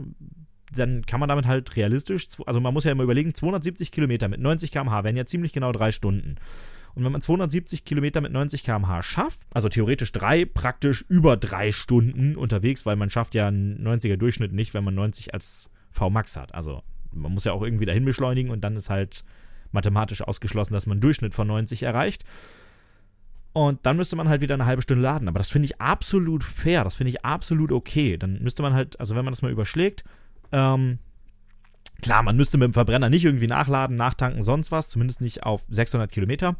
dann 0.74 1.06
kann 1.06 1.20
man 1.20 1.28
damit 1.28 1.46
halt 1.46 1.76
realistisch, 1.76 2.26
also 2.46 2.60
man 2.60 2.74
muss 2.74 2.84
ja 2.84 2.92
immer 2.92 3.04
überlegen, 3.04 3.34
270 3.34 3.92
Kilometer 3.92 4.28
mit 4.28 4.40
90 4.40 4.72
km/h 4.72 5.04
wären 5.04 5.16
ja 5.16 5.26
ziemlich 5.26 5.52
genau 5.52 5.72
drei 5.72 5.92
Stunden. 5.92 6.36
Und 6.94 7.04
wenn 7.04 7.12
man 7.12 7.20
270 7.20 7.84
Kilometer 7.84 8.20
mit 8.20 8.32
90 8.32 8.64
km/h 8.64 9.02
schafft, 9.02 9.40
also 9.54 9.68
theoretisch 9.68 10.12
drei, 10.12 10.44
praktisch 10.44 11.04
über 11.08 11.36
drei 11.36 11.70
Stunden 11.70 12.36
unterwegs, 12.36 12.86
weil 12.86 12.96
man 12.96 13.10
schafft 13.10 13.34
ja 13.34 13.46
einen 13.46 13.86
90er 13.86 14.16
Durchschnitt 14.16 14.52
nicht, 14.52 14.74
wenn 14.74 14.84
man 14.84 14.94
90 14.94 15.32
als 15.32 15.70
Vmax 15.92 16.36
hat. 16.36 16.54
Also 16.54 16.82
man 17.12 17.32
muss 17.32 17.44
ja 17.44 17.52
auch 17.52 17.62
irgendwie 17.62 17.86
dahin 17.86 18.04
beschleunigen 18.04 18.50
und 18.50 18.62
dann 18.62 18.76
ist 18.76 18.90
halt 18.90 19.24
mathematisch 19.70 20.22
ausgeschlossen, 20.22 20.74
dass 20.74 20.86
man 20.86 20.96
einen 20.96 21.02
Durchschnitt 21.02 21.34
von 21.34 21.46
90 21.46 21.82
erreicht. 21.82 22.24
Und 23.52 23.84
dann 23.86 23.96
müsste 23.96 24.16
man 24.16 24.28
halt 24.28 24.40
wieder 24.40 24.54
eine 24.54 24.66
halbe 24.66 24.82
Stunde 24.82 25.02
laden. 25.02 25.28
Aber 25.28 25.38
das 25.38 25.50
finde 25.50 25.66
ich 25.66 25.80
absolut 25.80 26.44
fair. 26.44 26.84
Das 26.84 26.96
finde 26.96 27.10
ich 27.10 27.24
absolut 27.24 27.72
okay. 27.72 28.16
Dann 28.16 28.42
müsste 28.42 28.62
man 28.62 28.74
halt, 28.74 28.98
also 29.00 29.16
wenn 29.16 29.24
man 29.24 29.32
das 29.32 29.42
mal 29.42 29.50
überschlägt, 29.50 30.04
ähm, 30.52 30.98
klar, 32.02 32.22
man 32.22 32.36
müsste 32.36 32.58
mit 32.58 32.66
dem 32.66 32.74
Verbrenner 32.74 33.10
nicht 33.10 33.24
irgendwie 33.24 33.46
nachladen, 33.46 33.96
nachtanken, 33.96 34.42
sonst 34.42 34.70
was, 34.70 34.88
zumindest 34.88 35.20
nicht 35.20 35.44
auf 35.44 35.64
600 35.68 36.10
Kilometer. 36.10 36.56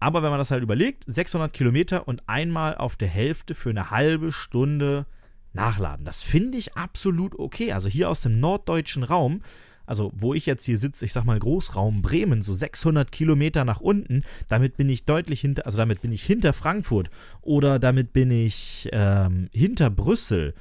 Aber 0.00 0.22
wenn 0.22 0.30
man 0.30 0.38
das 0.38 0.50
halt 0.50 0.64
überlegt, 0.64 1.04
600 1.06 1.52
Kilometer 1.52 2.08
und 2.08 2.28
einmal 2.28 2.74
auf 2.76 2.96
der 2.96 3.08
Hälfte 3.08 3.54
für 3.54 3.70
eine 3.70 3.90
halbe 3.90 4.32
Stunde 4.32 5.06
nachladen, 5.52 6.04
das 6.04 6.22
finde 6.22 6.58
ich 6.58 6.74
absolut 6.76 7.38
okay. 7.38 7.72
Also 7.72 7.88
hier 7.88 8.10
aus 8.10 8.22
dem 8.22 8.40
norddeutschen 8.40 9.04
Raum, 9.04 9.42
also 9.86 10.10
wo 10.14 10.34
ich 10.34 10.46
jetzt 10.46 10.64
hier 10.64 10.78
sitze, 10.78 11.04
ich 11.04 11.12
sag 11.12 11.24
mal 11.24 11.38
Großraum 11.38 12.02
Bremen, 12.02 12.42
so 12.42 12.52
600 12.52 13.12
Kilometer 13.12 13.64
nach 13.64 13.80
unten, 13.80 14.24
damit 14.48 14.76
bin 14.76 14.88
ich 14.88 15.04
deutlich 15.04 15.40
hinter, 15.40 15.66
also 15.66 15.78
damit 15.78 16.02
bin 16.02 16.10
ich 16.10 16.24
hinter 16.24 16.52
Frankfurt 16.52 17.08
oder 17.40 17.78
damit 17.78 18.12
bin 18.12 18.32
ich 18.32 18.88
ähm, 18.92 19.48
hinter 19.52 19.90
Brüssel 19.90 20.54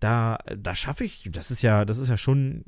da, 0.00 0.38
da 0.56 0.74
schaffe 0.74 1.04
ich, 1.04 1.28
das 1.32 1.50
ist 1.50 1.62
ja, 1.62 1.84
das 1.84 1.98
ist 1.98 2.08
ja 2.08 2.16
schon 2.16 2.64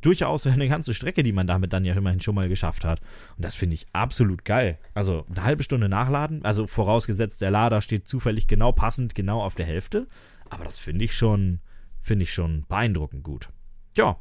durchaus 0.00 0.46
eine 0.46 0.68
ganze 0.68 0.94
Strecke, 0.94 1.22
die 1.22 1.32
man 1.32 1.46
damit 1.46 1.72
dann 1.72 1.84
ja 1.84 1.94
immerhin 1.94 2.20
schon 2.20 2.34
mal 2.34 2.48
geschafft 2.48 2.84
hat. 2.84 3.00
Und 3.36 3.44
das 3.44 3.54
finde 3.54 3.74
ich 3.74 3.86
absolut 3.92 4.44
geil. 4.44 4.78
Also 4.94 5.24
eine 5.30 5.44
halbe 5.44 5.62
Stunde 5.62 5.88
nachladen, 5.88 6.44
also 6.44 6.66
vorausgesetzt, 6.66 7.40
der 7.40 7.50
Lader 7.50 7.80
steht 7.80 8.08
zufällig 8.08 8.46
genau 8.46 8.72
passend, 8.72 9.14
genau 9.14 9.42
auf 9.42 9.54
der 9.54 9.66
Hälfte. 9.66 10.06
Aber 10.48 10.64
das 10.64 10.78
finde 10.78 11.04
ich 11.04 11.16
schon, 11.16 11.60
finde 12.00 12.24
ich 12.24 12.32
schon 12.32 12.64
beeindruckend 12.68 13.22
gut. 13.22 13.48
Ja. 13.96 14.18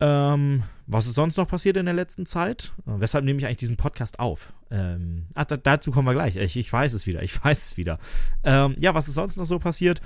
Ähm, 0.00 0.64
was 0.86 1.06
ist 1.06 1.14
sonst 1.14 1.36
noch 1.36 1.46
passiert 1.46 1.76
in 1.76 1.86
der 1.86 1.94
letzten 1.94 2.26
Zeit? 2.26 2.72
Äh, 2.86 2.98
weshalb 2.98 3.24
nehme 3.24 3.38
ich 3.38 3.46
eigentlich 3.46 3.58
diesen 3.58 3.76
Podcast 3.76 4.18
auf? 4.18 4.52
Ähm, 4.70 5.26
ach, 5.34 5.44
da, 5.44 5.56
dazu 5.56 5.92
kommen 5.92 6.08
wir 6.08 6.14
gleich. 6.14 6.36
Ich, 6.36 6.56
ich, 6.56 6.72
weiß 6.72 6.92
es 6.92 7.06
wieder. 7.06 7.22
Ich 7.22 7.42
weiß 7.44 7.66
es 7.66 7.76
wieder. 7.76 7.98
Ähm, 8.42 8.74
ja, 8.78 8.94
was 8.94 9.08
ist 9.08 9.14
sonst 9.14 9.36
noch 9.36 9.44
so 9.44 9.58
passiert? 9.58 10.00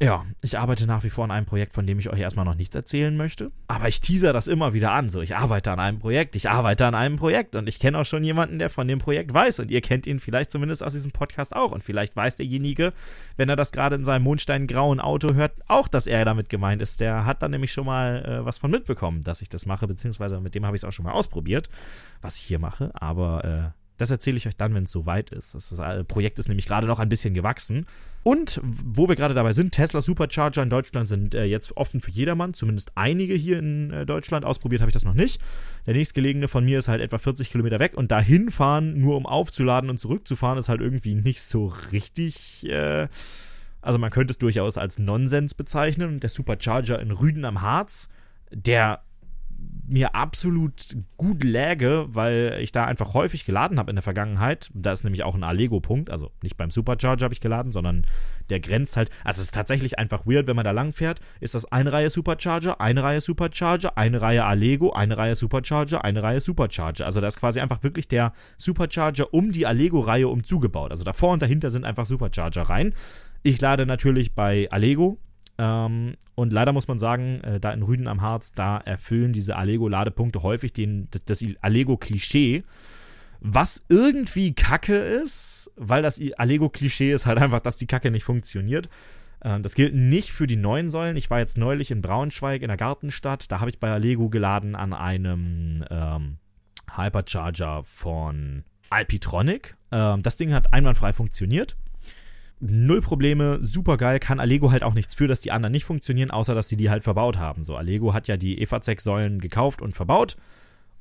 Ja, 0.00 0.24
ich 0.42 0.56
arbeite 0.56 0.86
nach 0.86 1.02
wie 1.02 1.10
vor 1.10 1.24
an 1.24 1.32
einem 1.32 1.46
Projekt, 1.46 1.72
von 1.72 1.84
dem 1.84 1.98
ich 1.98 2.08
euch 2.08 2.20
erstmal 2.20 2.44
noch 2.44 2.54
nichts 2.54 2.76
erzählen 2.76 3.16
möchte. 3.16 3.50
Aber 3.66 3.88
ich 3.88 4.00
teaser 4.00 4.32
das 4.32 4.46
immer 4.46 4.72
wieder 4.72 4.92
an. 4.92 5.10
So, 5.10 5.20
ich 5.20 5.34
arbeite 5.34 5.72
an 5.72 5.80
einem 5.80 5.98
Projekt, 5.98 6.36
ich 6.36 6.48
arbeite 6.48 6.86
an 6.86 6.94
einem 6.94 7.16
Projekt. 7.16 7.56
Und 7.56 7.68
ich 7.68 7.80
kenne 7.80 7.98
auch 7.98 8.04
schon 8.04 8.22
jemanden, 8.22 8.60
der 8.60 8.70
von 8.70 8.86
dem 8.86 9.00
Projekt 9.00 9.34
weiß. 9.34 9.58
Und 9.58 9.72
ihr 9.72 9.80
kennt 9.80 10.06
ihn 10.06 10.20
vielleicht 10.20 10.52
zumindest 10.52 10.84
aus 10.84 10.92
diesem 10.92 11.10
Podcast 11.10 11.54
auch. 11.54 11.72
Und 11.72 11.82
vielleicht 11.82 12.14
weiß 12.14 12.36
derjenige, 12.36 12.92
wenn 13.36 13.48
er 13.48 13.56
das 13.56 13.72
gerade 13.72 13.96
in 13.96 14.04
seinem 14.04 14.22
mondsteingrauen 14.22 15.00
Auto 15.00 15.34
hört, 15.34 15.54
auch, 15.66 15.88
dass 15.88 16.06
er 16.06 16.24
damit 16.24 16.48
gemeint 16.48 16.80
ist. 16.80 17.00
Der 17.00 17.26
hat 17.26 17.42
dann 17.42 17.50
nämlich 17.50 17.72
schon 17.72 17.86
mal 17.86 18.24
äh, 18.24 18.44
was 18.44 18.58
von 18.58 18.70
mitbekommen, 18.70 19.24
dass 19.24 19.42
ich 19.42 19.48
das 19.48 19.66
mache. 19.66 19.88
Beziehungsweise 19.88 20.40
mit 20.40 20.54
dem 20.54 20.64
habe 20.64 20.76
ich 20.76 20.82
es 20.82 20.88
auch 20.88 20.92
schon 20.92 21.06
mal 21.06 21.12
ausprobiert, 21.12 21.68
was 22.22 22.36
ich 22.36 22.44
hier 22.44 22.60
mache. 22.60 22.92
Aber 22.94 23.74
äh, 23.74 23.87
das 23.98 24.10
erzähle 24.10 24.36
ich 24.36 24.46
euch 24.46 24.56
dann, 24.56 24.74
wenn 24.74 24.84
es 24.84 24.92
soweit 24.92 25.30
ist. 25.30 25.54
Das, 25.54 25.68
das 25.68 25.78
äh, 25.80 26.04
Projekt 26.04 26.38
ist 26.38 26.48
nämlich 26.48 26.66
gerade 26.66 26.86
noch 26.86 27.00
ein 27.00 27.08
bisschen 27.08 27.34
gewachsen. 27.34 27.86
Und 28.22 28.60
wo 28.62 29.08
wir 29.08 29.16
gerade 29.16 29.34
dabei 29.34 29.52
sind, 29.52 29.72
Tesla 29.72 30.00
Supercharger 30.00 30.62
in 30.62 30.70
Deutschland 30.70 31.08
sind 31.08 31.34
äh, 31.34 31.44
jetzt 31.44 31.76
offen 31.76 32.00
für 32.00 32.10
jedermann, 32.10 32.54
zumindest 32.54 32.92
einige 32.94 33.34
hier 33.34 33.58
in 33.58 33.90
äh, 33.90 34.06
Deutschland. 34.06 34.44
Ausprobiert 34.44 34.80
habe 34.80 34.90
ich 34.90 34.94
das 34.94 35.04
noch 35.04 35.14
nicht. 35.14 35.40
Der 35.86 35.94
nächstgelegene 35.94 36.46
von 36.48 36.64
mir 36.64 36.78
ist 36.78 36.88
halt 36.88 37.00
etwa 37.00 37.18
40 37.18 37.50
Kilometer 37.50 37.80
weg 37.80 37.96
und 37.96 38.10
dahin 38.10 38.50
fahren, 38.50 39.00
nur 39.00 39.16
um 39.16 39.26
aufzuladen 39.26 39.90
und 39.90 39.98
zurückzufahren, 39.98 40.58
ist 40.58 40.68
halt 40.68 40.80
irgendwie 40.80 41.14
nicht 41.14 41.42
so 41.42 41.66
richtig. 41.92 42.68
Äh, 42.68 43.08
also 43.82 43.98
man 43.98 44.10
könnte 44.10 44.32
es 44.32 44.38
durchaus 44.38 44.78
als 44.78 44.98
Nonsens 44.98 45.54
bezeichnen. 45.54 46.08
Und 46.08 46.22
der 46.22 46.30
Supercharger 46.30 47.00
in 47.00 47.10
Rüden 47.10 47.44
am 47.44 47.62
Harz, 47.62 48.10
der 48.52 49.02
mir 49.88 50.14
absolut 50.14 50.96
gut 51.16 51.42
läge, 51.42 52.06
weil 52.08 52.58
ich 52.60 52.72
da 52.72 52.84
einfach 52.84 53.14
häufig 53.14 53.44
geladen 53.44 53.78
habe 53.78 53.90
in 53.90 53.96
der 53.96 54.02
Vergangenheit. 54.02 54.70
Da 54.74 54.92
ist 54.92 55.02
nämlich 55.02 55.24
auch 55.24 55.34
ein 55.34 55.44
Allego-Punkt, 55.44 56.10
also 56.10 56.30
nicht 56.42 56.56
beim 56.56 56.70
Supercharger 56.70 57.24
habe 57.24 57.34
ich 57.34 57.40
geladen, 57.40 57.72
sondern 57.72 58.06
der 58.50 58.60
grenzt 58.60 58.96
halt. 58.96 59.10
Also 59.24 59.40
es 59.40 59.46
ist 59.46 59.54
tatsächlich 59.54 59.98
einfach 59.98 60.26
weird, 60.26 60.46
wenn 60.46 60.56
man 60.56 60.64
da 60.64 60.70
lang 60.70 60.92
fährt, 60.92 61.20
ist 61.40 61.54
das 61.54 61.64
eine 61.72 61.92
Reihe 61.92 62.10
Supercharger, 62.10 62.80
eine 62.80 63.02
Reihe 63.02 63.20
Supercharger, 63.20 63.96
eine 63.96 64.20
Reihe 64.20 64.44
Allego, 64.44 64.92
eine 64.92 65.16
Reihe 65.16 65.34
Supercharger, 65.34 66.04
eine 66.04 66.22
Reihe 66.22 66.40
Supercharger. 66.40 67.06
Also 67.06 67.20
da 67.20 67.26
ist 67.26 67.40
quasi 67.40 67.60
einfach 67.60 67.82
wirklich 67.82 68.08
der 68.08 68.32
Supercharger 68.58 69.32
um 69.32 69.52
die 69.52 69.66
Allego-Reihe 69.66 70.28
umzugebaut. 70.28 70.90
Also 70.90 71.04
davor 71.04 71.32
und 71.32 71.42
dahinter 71.42 71.70
sind 71.70 71.84
einfach 71.84 72.06
Supercharger 72.06 72.62
rein. 72.62 72.92
Ich 73.42 73.60
lade 73.60 73.86
natürlich 73.86 74.34
bei 74.34 74.70
Allego, 74.70 75.18
ähm, 75.58 76.16
und 76.36 76.52
leider 76.52 76.72
muss 76.72 76.88
man 76.88 76.98
sagen, 76.98 77.40
äh, 77.42 77.60
da 77.60 77.72
in 77.72 77.82
Rüden 77.82 78.06
am 78.06 78.22
Harz, 78.22 78.52
da 78.52 78.78
erfüllen 78.78 79.32
diese 79.32 79.56
Allego-Ladepunkte 79.56 80.42
häufig 80.42 80.72
den, 80.72 81.08
das, 81.10 81.24
das 81.24 81.44
Allego-Klischee. 81.60 82.62
Was 83.40 83.84
irgendwie 83.88 84.54
kacke 84.54 84.96
ist, 84.96 85.70
weil 85.76 86.02
das 86.02 86.20
Allego-Klischee 86.36 87.12
ist 87.12 87.26
halt 87.26 87.38
einfach, 87.38 87.60
dass 87.60 87.76
die 87.76 87.86
Kacke 87.86 88.10
nicht 88.10 88.24
funktioniert. 88.24 88.88
Ähm, 89.42 89.62
das 89.62 89.74
gilt 89.74 89.94
nicht 89.94 90.32
für 90.32 90.46
die 90.46 90.56
neuen 90.56 90.90
Säulen. 90.90 91.16
Ich 91.16 91.30
war 91.30 91.40
jetzt 91.40 91.58
neulich 91.58 91.90
in 91.90 92.02
Braunschweig 92.02 92.62
in 92.62 92.68
der 92.68 92.76
Gartenstadt. 92.76 93.50
Da 93.50 93.60
habe 93.60 93.70
ich 93.70 93.80
bei 93.80 93.90
Allego 93.90 94.28
geladen 94.28 94.76
an 94.76 94.92
einem 94.92 95.84
ähm, 95.90 96.38
Hypercharger 96.96 97.82
von 97.84 98.64
Alpitronic. 98.90 99.76
Ähm, 99.90 100.22
das 100.22 100.36
Ding 100.36 100.52
hat 100.52 100.72
einwandfrei 100.72 101.12
funktioniert. 101.12 101.76
Null 102.60 103.00
Probleme, 103.00 103.58
super 103.62 103.96
geil, 103.96 104.18
kann 104.18 104.40
Allego 104.40 104.72
halt 104.72 104.82
auch 104.82 104.94
nichts 104.94 105.14
für, 105.14 105.28
dass 105.28 105.40
die 105.40 105.52
anderen 105.52 105.72
nicht 105.72 105.84
funktionieren, 105.84 106.30
außer 106.30 106.54
dass 106.54 106.68
sie 106.68 106.76
die 106.76 106.90
halt 106.90 107.04
verbaut 107.04 107.38
haben. 107.38 107.62
So, 107.62 107.76
Allego 107.76 108.14
hat 108.14 108.26
ja 108.26 108.36
die 108.36 108.60
EVAZEC-Säulen 108.60 109.40
gekauft 109.40 109.80
und 109.80 109.94
verbaut. 109.94 110.36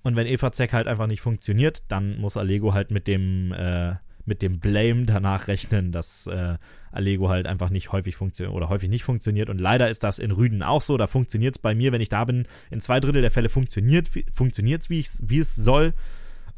Und 0.03 0.15
wenn 0.15 0.27
EVAZEC 0.27 0.73
halt 0.73 0.87
einfach 0.87 1.07
nicht 1.07 1.21
funktioniert, 1.21 1.83
dann 1.87 2.19
muss 2.19 2.37
Allego 2.37 2.73
halt 2.73 2.91
mit 2.91 3.07
dem, 3.07 3.53
äh, 3.53 3.95
mit 4.25 4.43
dem 4.43 4.59
Blame 4.59 5.05
danach 5.05 5.47
rechnen, 5.47 5.91
dass 5.91 6.27
äh, 6.27 6.57
Allego 6.91 7.29
halt 7.29 7.47
einfach 7.47 7.71
nicht 7.71 7.91
häufig 7.91 8.15
funktioniert 8.15 8.55
oder 8.55 8.69
häufig 8.69 8.89
nicht 8.89 9.03
funktioniert. 9.03 9.49
Und 9.49 9.59
leider 9.59 9.89
ist 9.89 10.03
das 10.03 10.19
in 10.19 10.31
Rüden 10.31 10.61
auch 10.61 10.81
so. 10.81 10.95
Da 10.97 11.07
funktioniert 11.07 11.55
es 11.55 11.61
bei 11.61 11.73
mir, 11.73 11.91
wenn 11.91 12.01
ich 12.01 12.09
da 12.09 12.23
bin, 12.25 12.45
in 12.69 12.81
zwei 12.81 12.99
Drittel 12.99 13.21
der 13.21 13.31
Fälle 13.31 13.49
funktioniert 13.49 14.09
es, 14.13 14.89
wie 14.89 15.39
es 15.39 15.55
soll 15.55 15.93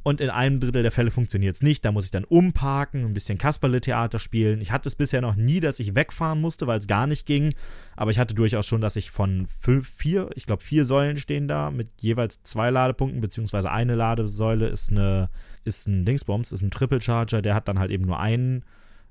und 0.04 0.22
in 0.22 0.30
einem 0.30 0.60
Drittel 0.60 0.82
der 0.82 0.92
Fälle 0.92 1.12
funktioniert 1.12 1.56
es 1.56 1.62
nicht. 1.62 1.84
Da 1.84 1.92
muss 1.92 2.06
ich 2.06 2.12
dann 2.12 2.24
umparken, 2.24 3.04
ein 3.04 3.14
bisschen 3.14 3.38
Kasperle-Theater 3.38 4.20
spielen. 4.20 4.62
Ich 4.62 4.72
hatte 4.72 4.88
es 4.88 4.96
bisher 4.96 5.22
noch 5.22 5.36
nie, 5.36 5.60
dass 5.60 5.80
ich 5.80 5.96
wegfahren 5.96 6.40
musste, 6.40 6.68
weil 6.68 6.80
es 6.80 6.88
gar 6.88 7.06
nicht 7.06 7.26
ging. 7.26 7.54
Aber 7.96 8.12
ich 8.12 8.20
hatte 8.20 8.34
durchaus 8.34 8.66
schon, 8.66 8.82
dass 8.82 8.96
ich 8.96 9.12
von 9.12 9.48
fünf, 9.48 9.90
vier, 9.90 10.30
ich 10.36 10.46
glaube 10.46 10.64
vier 10.64 10.86
Säulen 10.86 11.18
stehen 11.18 11.48
da 11.48 11.70
mit 11.70 11.90
jeweils 12.02 12.44
zwei 12.44 12.70
Ladepunkten, 12.70 13.22
beziehungsweise 13.22 13.72
eine 13.72 13.96
Ladesäule 13.96 14.68
ist 14.68 14.92
eine, 14.92 15.30
ist 15.66 15.88
ein 15.88 16.06
Dingsbombs, 16.06 16.52
ist 16.52 16.62
ein 16.62 16.72
Triple 16.72 17.02
Charger, 17.02 17.42
der 17.42 17.56
hat 17.56 17.68
dann 17.68 17.80
halt 17.80 17.92
eben 17.92 18.06
nur 18.06 18.20
einen 18.20 18.64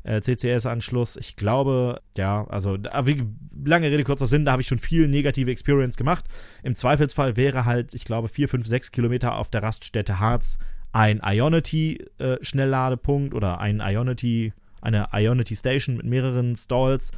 äh, 0.04 0.20
CCS-Anschluss. 0.20 1.16
Ich 1.16 1.36
glaube, 1.36 2.00
ja, 2.16 2.46
also 2.48 2.78
wie, 3.04 3.26
lange 3.64 3.90
Rede, 3.90 4.04
kurzer 4.04 4.26
Sinn, 4.26 4.44
da 4.44 4.52
habe 4.52 4.62
ich 4.62 4.68
schon 4.68 4.78
viel 4.78 5.06
negative 5.08 5.50
Experience 5.50 5.96
gemacht. 5.96 6.24
Im 6.62 6.74
Zweifelsfall 6.74 7.36
wäre 7.36 7.66
halt, 7.66 7.94
ich 7.94 8.04
glaube, 8.04 8.28
4, 8.28 8.48
5, 8.48 8.66
6 8.66 8.92
Kilometer 8.92 9.36
auf 9.36 9.50
der 9.50 9.62
Raststätte 9.62 10.18
Harz 10.18 10.58
ein 10.98 11.22
Ionity-Schnellladepunkt 11.24 13.32
äh, 13.32 13.36
oder 13.36 13.60
ein 13.60 13.80
Ionity, 13.80 14.52
eine 14.80 15.06
Ionity 15.12 15.54
Station 15.54 15.96
mit 15.96 16.06
mehreren 16.06 16.56
Stalls. 16.56 17.12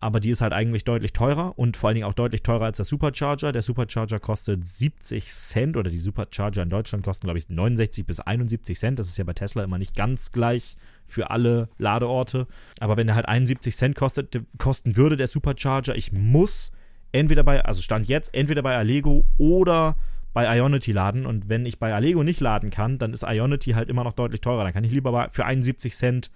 Aber 0.00 0.18
die 0.18 0.30
ist 0.30 0.40
halt 0.40 0.52
eigentlich 0.52 0.82
deutlich 0.82 1.12
teurer 1.12 1.56
und 1.56 1.76
vor 1.76 1.86
allen 1.86 1.94
Dingen 1.94 2.08
auch 2.08 2.14
deutlich 2.14 2.42
teurer 2.42 2.64
als 2.64 2.78
der 2.78 2.84
Supercharger. 2.84 3.52
Der 3.52 3.62
Supercharger 3.62 4.18
kostet 4.18 4.64
70 4.64 5.28
Cent 5.28 5.76
oder 5.76 5.88
die 5.88 6.00
Supercharger 6.00 6.64
in 6.64 6.70
Deutschland 6.70 7.04
kosten, 7.04 7.28
glaube 7.28 7.38
ich, 7.38 7.48
69 7.48 8.04
bis 8.04 8.18
71 8.18 8.76
Cent. 8.76 8.98
Das 8.98 9.06
ist 9.06 9.18
ja 9.18 9.22
bei 9.22 9.34
Tesla 9.34 9.62
immer 9.62 9.78
nicht 9.78 9.94
ganz 9.94 10.32
gleich 10.32 10.76
für 11.06 11.30
alle 11.30 11.68
Ladeorte. 11.78 12.48
Aber 12.80 12.96
wenn 12.96 13.08
er 13.08 13.14
halt 13.14 13.28
71 13.28 13.76
Cent 13.76 13.94
kostet, 13.94 14.40
kosten 14.58 14.96
würde, 14.96 15.16
der 15.16 15.28
Supercharger, 15.28 15.94
ich 15.94 16.10
muss 16.10 16.72
entweder 17.12 17.44
bei, 17.44 17.64
also 17.64 17.82
Stand 17.82 18.08
jetzt, 18.08 18.34
entweder 18.34 18.62
bei 18.62 18.76
Allego 18.76 19.24
oder 19.38 19.94
bei 20.32 20.56
Ionity 20.56 20.92
laden. 20.92 21.26
Und 21.26 21.48
wenn 21.48 21.66
ich 21.66 21.78
bei 21.78 21.94
Allego 21.94 22.22
nicht 22.22 22.40
laden 22.40 22.70
kann, 22.70 22.98
dann 22.98 23.12
ist 23.12 23.24
Ionity 23.26 23.72
halt 23.72 23.88
immer 23.88 24.04
noch 24.04 24.12
deutlich 24.12 24.40
teurer. 24.40 24.64
Dann 24.64 24.72
kann 24.72 24.84
ich 24.84 24.92
lieber 24.92 25.28
für 25.32 25.44
71 25.44 25.94
Cent 25.94 26.30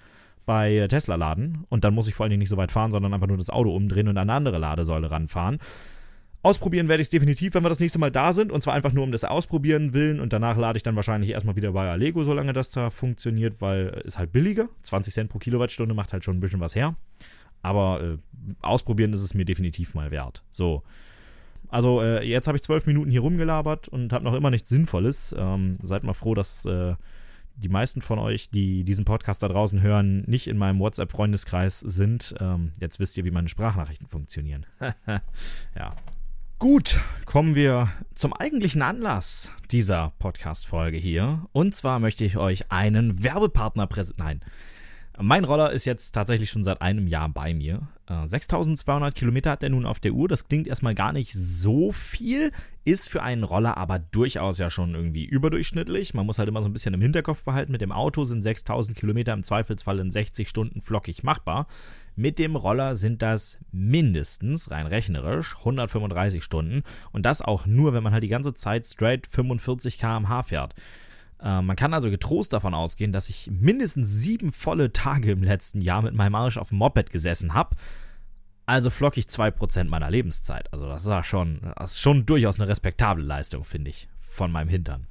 bei 0.45 0.87
Tesla 0.88 1.17
laden. 1.17 1.65
Und 1.69 1.85
dann 1.85 1.95
muss 1.95 2.09
ich 2.09 2.15
vor 2.15 2.25
allen 2.25 2.31
Dingen 2.31 2.41
nicht 2.41 2.50
so 2.50 2.57
weit 2.57 2.73
fahren, 2.73 2.93
sondern 2.93 3.12
einfach 3.12 3.26
nur 3.26 3.37
das 3.37 3.50
Auto 3.50 3.75
umdrehen 3.75 4.09
und 4.09 4.17
an 4.17 4.31
eine 4.31 4.37
andere 4.37 4.59
Ladesäule 4.59 5.11
ranfahren. 5.11 5.59
Ausprobieren 6.43 6.88
werde 6.88 7.00
ich 7.00 7.07
es 7.07 7.11
definitiv, 7.11 7.55
wenn 7.55 7.65
wir 7.65 7.71
das 7.71 7.81
nächste 7.81 7.99
Mal 7.99 8.12
da 8.12 8.33
sind. 8.33 8.53
Und 8.53 8.61
zwar 8.61 8.75
einfach 8.75 8.93
nur 8.93 9.03
um 9.03 9.11
das 9.11 9.25
Ausprobieren 9.25 9.93
willen. 9.95 10.21
Und 10.21 10.33
danach 10.33 10.57
lade 10.57 10.76
ich 10.76 10.85
dann 10.85 10.95
wahrscheinlich 10.95 11.31
erstmal 11.31 11.57
wieder 11.57 11.73
bei 11.73 11.88
Allego, 11.88 12.23
solange 12.23 12.53
das 12.53 12.71
da 12.71 12.91
funktioniert, 12.91 13.61
weil 13.61 14.00
es 14.05 14.17
halt 14.19 14.31
billiger. 14.31 14.69
20 14.83 15.12
Cent 15.12 15.31
pro 15.31 15.38
Kilowattstunde 15.38 15.95
macht 15.95 16.12
halt 16.12 16.25
schon 16.25 16.37
ein 16.37 16.41
bisschen 16.41 16.61
was 16.61 16.76
her. 16.76 16.95
Aber 17.62 18.00
äh, 18.00 18.17
ausprobieren 18.62 19.12
ist 19.12 19.23
es 19.23 19.35
mir 19.35 19.45
definitiv 19.45 19.95
mal 19.95 20.12
wert. 20.12 20.45
So. 20.50 20.85
Also 21.68 22.02
äh, 22.02 22.26
jetzt 22.26 22.46
habe 22.46 22.56
ich 22.56 22.62
zwölf 22.62 22.87
Minuten 22.87 23.11
hier 23.11 23.20
rumgelabert 23.20 23.88
und 23.88 24.12
habe 24.12 24.25
noch 24.25 24.35
immer 24.35 24.50
nichts 24.50 24.68
Sinnvolles. 24.68 25.35
Ähm, 25.38 25.78
seid 25.82 26.04
mal 26.04 26.12
froh, 26.12 26.35
dass 26.35 26.64
äh, 26.66 26.94
die 27.56 27.68
meisten 27.68 28.02
von 28.02 28.18
euch, 28.18 28.50
die 28.50 28.85
diesen 28.85 29.04
Podcast 29.04 29.42
da 29.42 29.49
draußen 29.49 29.80
hören, 29.80 30.23
nicht 30.26 30.46
in 30.46 30.58
meinem 30.58 30.78
WhatsApp-Freundeskreis 30.78 31.80
sind. 31.80 32.35
Ähm, 32.40 32.73
jetzt 32.80 33.00
wisst 33.00 33.16
ihr, 33.16 33.25
wie 33.25 33.30
meine 33.30 33.49
Sprachnachrichten 33.49 34.06
funktionieren. 34.06 34.66
ja. 35.75 35.94
Gut, 36.58 37.00
kommen 37.26 37.54
wir 37.54 37.88
zum 38.14 38.32
eigentlichen 38.32 38.80
Anlass 38.80 39.52
dieser 39.70 40.12
Podcast-Folge 40.18 40.96
hier. 40.96 41.46
Und 41.52 41.75
zwar 41.75 41.99
möchte 41.99 42.25
ich 42.25 42.38
euch 42.38 42.70
einen 42.70 43.23
Werbepartner 43.23 43.87
präsentieren. 43.87 44.40
Nein, 44.40 44.40
mein 45.20 45.44
Roller 45.44 45.73
ist 45.73 45.85
jetzt 45.85 46.12
tatsächlich 46.12 46.50
schon 46.50 46.64
seit 46.64 46.82
einem 46.82 47.06
Jahr 47.06 47.28
bei 47.28 47.54
mir. 47.54 47.88
6200 48.08 49.12
äh, 49.12 49.18
Kilometer 49.18 49.50
hat 49.50 49.62
er 49.62 49.70
nun 49.70 49.87
auf 49.87 49.99
der 49.99 50.12
Uhr. 50.12 50.28
Das 50.28 50.46
klingt 50.46 50.68
erstmal 50.68 50.94
gar 50.94 51.12
nicht 51.12 51.32
so 51.32 51.90
viel, 51.90 52.52
ist 52.85 53.08
für 53.08 53.23
einen 53.23 53.42
Roller 53.42 53.76
aber 53.76 53.99
durchaus 53.99 54.58
ja 54.58 54.70
schon 54.70 54.94
irgendwie 54.94 55.25
überdurchschnittlich. 55.25 56.14
Man 56.14 56.25
muss 56.25 56.38
halt 56.38 56.49
immer 56.49 56.62
so 56.62 56.68
ein 56.68 56.73
bisschen 56.73 56.94
im 56.94 57.00
Hinterkopf 57.00 57.42
behalten. 57.42 57.73
Mit 57.73 57.80
dem 57.80 57.92
Auto 57.92 58.25
sind 58.25 58.42
6000 58.42 58.96
Kilometer 58.96 59.32
im 59.32 59.42
Zweifelsfall 59.42 59.99
in 59.99 60.11
60 60.11 60.49
Stunden 60.49 60.80
flockig 60.80 61.25
machbar. 61.25 61.66
Mit 62.14 62.38
dem 62.38 62.54
Roller 62.54 62.94
sind 62.94 63.23
das 63.23 63.58
mindestens, 63.73 64.70
rein 64.70 64.87
rechnerisch, 64.87 65.56
135 65.58 66.44
Stunden. 66.44 66.82
Und 67.12 67.26
das 67.26 67.42
auch 67.42 67.66
nur, 67.66 67.92
wenn 67.92 68.04
man 68.04 68.12
halt 68.12 68.23
die 68.23 68.28
ganze 68.28 68.54
Zeit 68.54 68.87
straight 68.87 69.26
45 69.26 69.99
km/h 69.99 70.44
fährt. 70.44 70.75
Äh, 71.43 71.62
man 71.62 71.76
kann 71.76 71.95
also 71.95 72.11
getrost 72.11 72.52
davon 72.52 72.75
ausgehen, 72.75 73.12
dass 73.12 73.28
ich 73.28 73.50
mindestens 73.50 74.11
sieben 74.11 74.52
volle 74.52 74.93
Tage 74.93 75.33
im 75.33 75.43
letzten 75.43 75.81
Jahr 75.81 76.02
mit 76.02 76.14
meinem 76.14 76.35
Arsch 76.35 76.59
auf 76.59 76.71
dem 76.71 76.78
Moped 76.78 77.11
gesessen 77.11 77.55
habe. 77.55 77.76
Also 78.66 78.90
flock 78.90 79.16
ich 79.16 79.26
2% 79.26 79.85
meiner 79.85 80.11
Lebenszeit. 80.11 80.73
Also 80.73 80.87
das 80.87 81.07
ist 81.07 81.26
schon, 81.26 81.61
das 81.76 81.93
ist 81.93 82.00
schon 82.00 82.26
durchaus 82.26 82.59
eine 82.59 82.69
respektable 82.69 83.23
Leistung, 83.23 83.64
finde 83.64 83.90
ich, 83.90 84.09
von 84.19 84.50
meinem 84.50 84.69
Hintern. 84.69 85.07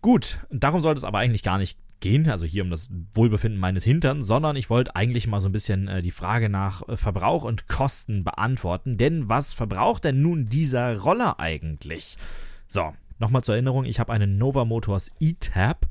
Gut, 0.00 0.38
darum 0.50 0.80
sollte 0.80 0.98
es 0.98 1.04
aber 1.04 1.18
eigentlich 1.18 1.42
gar 1.42 1.58
nicht 1.58 1.78
gehen, 2.00 2.28
also 2.28 2.44
hier 2.44 2.62
um 2.62 2.70
das 2.70 2.90
Wohlbefinden 3.14 3.58
meines 3.58 3.84
Hintern, 3.84 4.20
sondern 4.20 4.56
ich 4.56 4.68
wollte 4.68 4.94
eigentlich 4.94 5.26
mal 5.26 5.40
so 5.40 5.48
ein 5.48 5.52
bisschen 5.52 5.88
äh, 5.88 6.02
die 6.02 6.10
Frage 6.10 6.50
nach 6.50 6.86
äh, 6.86 6.96
Verbrauch 6.96 7.44
und 7.44 7.66
Kosten 7.68 8.24
beantworten. 8.24 8.98
Denn 8.98 9.28
was 9.28 9.54
verbraucht 9.54 10.04
denn 10.04 10.20
nun 10.20 10.46
dieser 10.46 10.98
Roller 10.98 11.40
eigentlich? 11.40 12.18
So, 12.66 12.92
Nochmal 13.24 13.42
zur 13.42 13.54
Erinnerung, 13.54 13.86
ich 13.86 14.00
habe 14.00 14.12
einen 14.12 14.36
Nova 14.36 14.66
Motors 14.66 15.10
E-Tab. 15.18 15.86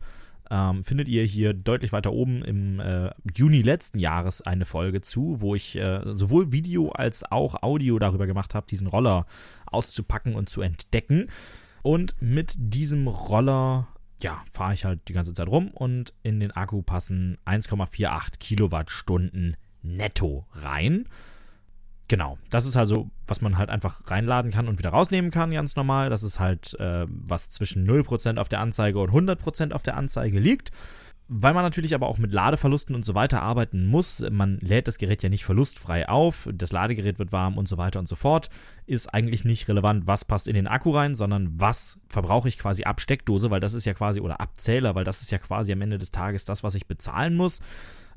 Ähm, 0.52 0.84
findet 0.84 1.10
ihr 1.10 1.24
hier 1.24 1.56
deutlich 1.56 1.92
weiter 1.92 2.13
oben 2.13 2.46
im 2.46 2.80
äh, 2.80 3.10
Juni 3.34 3.63
letzten 3.63 3.98
Jahres 3.98 4.44
eine 4.44 4.66
Folge 4.66 5.02
zu, 5.02 5.42
wo 5.42 5.56
ich 5.56 5.75
äh, 5.75 6.02
sowohl 6.13 6.52
Video 6.52 6.92
als 6.92 7.24
auch 7.24 7.63
Audio 7.63 7.98
darüber 7.98 8.28
gemacht 8.28 8.54
habe, 8.54 8.68
diesen 8.70 8.86
Roller 8.86 9.25
auszupacken 9.66 10.36
und 10.36 10.48
zu 10.48 10.62
entdecken. 10.62 11.32
Und 11.82 12.13
mit 12.22 12.54
diesem 12.56 13.08
Roller, 13.08 13.88
ja, 14.22 14.44
fahre 14.52 14.75
ich 14.75 14.86
halt 14.86 15.08
die 15.08 15.13
ganze 15.13 15.34
Zeit 15.34 15.48
rum 15.48 15.70
und 15.70 16.13
in 16.22 16.40
den 16.40 16.52
Akku 16.52 16.84
passen 16.84 17.40
1,48 17.48 18.38
Kilowattstunden 18.38 19.58
netto 19.82 20.46
rein. 20.52 21.10
Genau, 22.13 22.38
das 22.51 22.67
ist 22.67 22.77
also, 22.77 23.10
was 23.25 23.41
man 23.41 23.58
halt 23.58 23.72
einfach 23.72 24.12
reinladen 24.12 24.51
kann 24.51 24.67
und 24.67 24.77
wieder 24.77 24.91
rausnehmen 24.91 25.32
kann, 25.32 25.50
ganz 25.50 25.75
normal. 25.75 26.12
Das 26.12 26.22
ist 26.22 26.39
halt, 26.39 26.79
äh, 26.79 27.08
was 27.08 27.50
zwischen 27.50 27.88
0% 27.88 28.38
auf 28.38 28.50
der 28.50 28.60
Anzeige 28.60 29.00
und 29.00 29.10
100% 29.10 29.72
auf 29.72 29.82
der 29.82 29.98
Anzeige 29.98 30.39
liegt. 30.39 30.70
Weil 31.27 31.55
man 31.55 31.63
natürlich 31.63 31.96
aber 31.96 32.05
auch 32.05 32.20
mit 32.20 32.32
Ladeverlusten 32.32 32.96
und 32.96 33.03
so 33.03 33.15
weiter 33.15 33.41
arbeiten 33.41 33.88
muss, 33.88 34.24
man 34.29 34.60
lädt 34.62 34.88
das 34.88 35.00
Gerät 35.00 35.24
ja 35.24 35.29
nicht 35.29 35.43
verlustfrei 35.43 36.08
auf, 36.08 36.48
das 36.53 36.72
Ladegerät 36.72 37.17
wird 37.17 37.32
warm 37.32 37.58
und 37.58 37.67
so 37.67 37.79
weiter 37.79 37.98
und 37.98 38.08
so 38.08 38.15
fort, 38.15 38.51
ist 38.86 39.12
eigentlich 39.12 39.43
nicht 39.43 39.67
relevant, 39.67 40.05
was 40.05 40.24
passt 40.24 40.48
in 40.48 40.53
den 40.53 40.67
Akku 40.67 40.91
rein, 40.91 41.15
sondern 41.15 41.60
was 41.60 42.00
verbrauche 42.10 42.48
ich 42.48 42.60
quasi 42.60 42.84
ab 42.84 43.01
Steckdose, 43.01 43.50
weil 43.50 43.60
das 43.60 43.74
ist 43.74 43.86
ja 43.86 43.96
quasi, 43.96 44.20
oder 44.20 44.39
Abzähler, 44.39 44.93
weil 44.93 45.03
das 45.03 45.24
ist 45.24 45.32
ja 45.32 45.39
quasi 45.39 45.72
am 45.72 45.82
Ende 45.82 45.98
des 45.98 46.12
Tages 46.12 46.46
das, 46.46 46.62
was 46.62 46.75
ich 46.75 46.86
bezahlen 46.86 47.36
muss. 47.36 47.60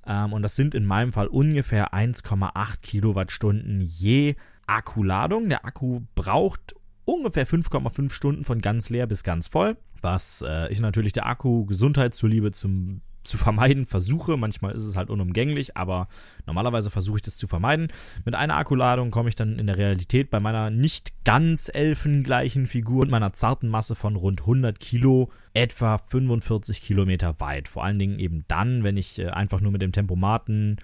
Ähm, 0.07 0.33
und 0.33 0.43
das 0.43 0.57
sind 0.57 0.75
in 0.75 0.85
meinem 0.85 1.13
Fall 1.13 1.27
ungefähr 1.27 1.93
1,8 1.93 2.81
Kilowattstunden 2.81 3.81
je 3.81 4.37
Akkuladung. 4.67 5.49
Der 5.49 5.65
Akku 5.65 6.01
braucht 6.15 6.75
ungefähr 7.05 7.47
5,5 7.47 8.11
Stunden 8.11 8.45
von 8.45 8.61
ganz 8.61 8.91
leer 8.91 9.07
bis 9.07 9.23
ganz 9.23 9.49
voll, 9.49 9.77
was 10.01 10.45
äh, 10.47 10.71
ich 10.73 10.81
natürlich 10.81 11.13
der 11.13 11.27
Akku 11.27 11.67
Gesundheit 11.67 12.15
zuliebe 12.15 12.53
zum 12.53 13.01
zu 13.27 13.37
vermeiden 13.37 13.87
versuche. 13.87 14.37
Manchmal 14.37 14.75
ist 14.75 14.85
es 14.85 14.97
halt 14.97 15.11
unumgänglich, 15.11 15.77
aber 15.77 16.09
normalerweise 16.47 16.91
versuche 16.91 17.17
ich 17.17 17.23
das 17.23 17.37
zu 17.37 17.47
vermeiden. 17.47 17.89
Mit 18.25 18.35
einer 18.35 18.57
Akkuladung 18.57 19.11
komme 19.11 19.29
ich 19.29 19.35
dann 19.35 19.59
in 19.59 19.67
der 19.67 19.79
Realität 19.79 20.31
bei 20.31 20.41
meiner 20.41 20.71
nicht 20.71 21.25
ganz 21.25 21.71
elfengleichen 21.73 22.67
Figur 22.67 23.03
und 23.03 23.11
meiner 23.11 23.33
zarten 23.33 23.69
Masse 23.69 23.95
von 23.95 24.17
rund 24.17 24.43
100 24.43 24.79
Kilo 24.81 25.31
etwa 25.55 25.99
45 25.99 26.83
Kilometer 26.83 27.41
weit. 27.41 27.69
Vor 27.69 27.85
allen 27.85 27.99
Dingen 27.99 28.19
eben 28.19 28.45
dann, 28.49 28.85
wenn 28.85 28.97
ich 28.97 29.19
äh, 29.19 29.29
einfach 29.29 29.61
nur 29.61 29.73
mit 29.73 29.83
dem 29.83 29.93
Tempomaten 29.93 30.79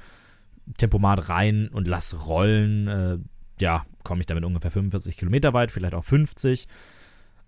Tempomat 0.77 1.29
rein 1.29 1.69
und 1.69 1.89
lass 1.89 2.27
rollen, 2.27 2.89
äh, 2.89 3.19
ja, 3.61 3.85
komme 4.03 4.21
ich 4.21 4.27
damit 4.27 4.45
ungefähr 4.45 4.71
45 4.71 5.17
Kilometer 5.17 5.53
weit, 5.53 5.71
vielleicht 5.71 5.95
auch 5.95 6.05
50. 6.05 6.67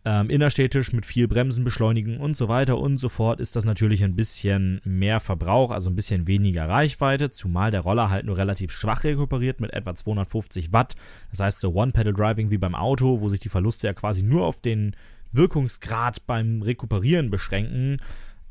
Ähm, 0.06 0.28
innerstädtisch 0.28 0.92
mit 0.92 1.06
viel 1.06 1.28
Bremsen 1.28 1.64
beschleunigen 1.64 2.18
und 2.18 2.37
so 2.37 2.46
weiter 2.46 2.76
und 2.76 2.99
so 2.99 3.08
fort 3.08 3.40
ist 3.40 3.56
das 3.56 3.64
natürlich 3.64 4.04
ein 4.04 4.14
bisschen 4.14 4.82
mehr 4.84 5.18
Verbrauch, 5.18 5.70
also 5.70 5.88
ein 5.88 5.96
bisschen 5.96 6.26
weniger 6.26 6.68
Reichweite, 6.68 7.30
zumal 7.30 7.70
der 7.70 7.80
Roller 7.80 8.11
halt 8.11 8.26
nur 8.26 8.37
relativ 8.37 8.70
schwach 8.70 9.04
rekuperiert 9.04 9.61
mit 9.61 9.73
etwa 9.73 9.94
250 9.94 10.75
Watt. 10.75 10.94
Das 11.30 11.40
heißt 11.40 11.58
so 11.58 11.73
One-Pedal-Driving 11.73 12.50
wie 12.50 12.58
beim 12.58 12.75
Auto, 12.75 13.23
wo 13.23 13.30
sich 13.30 13.40
die 13.40 13.49
Verluste 13.49 13.87
ja 13.87 13.94
quasi 13.94 14.23
nur 14.23 14.44
auf 14.44 14.61
den 14.61 14.94
Wirkungsgrad 15.32 16.26
beim 16.26 16.61
Rekuperieren 16.62 17.30
beschränken, 17.30 17.99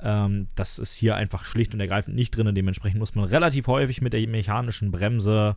Ähm, 0.03 0.47
das 0.55 0.79
ist 0.79 0.93
hier 0.95 1.15
einfach 1.15 1.45
schlicht 1.45 1.73
und 1.73 1.79
ergreifend 1.79 2.15
nicht 2.15 2.35
drin. 2.35 2.53
Dementsprechend 2.53 2.99
muss 2.99 3.15
man 3.15 3.25
relativ 3.25 3.67
häufig 3.67 4.01
mit 4.01 4.11
der 4.13 4.27
mechanischen 4.27 4.91
Bremse 4.91 5.55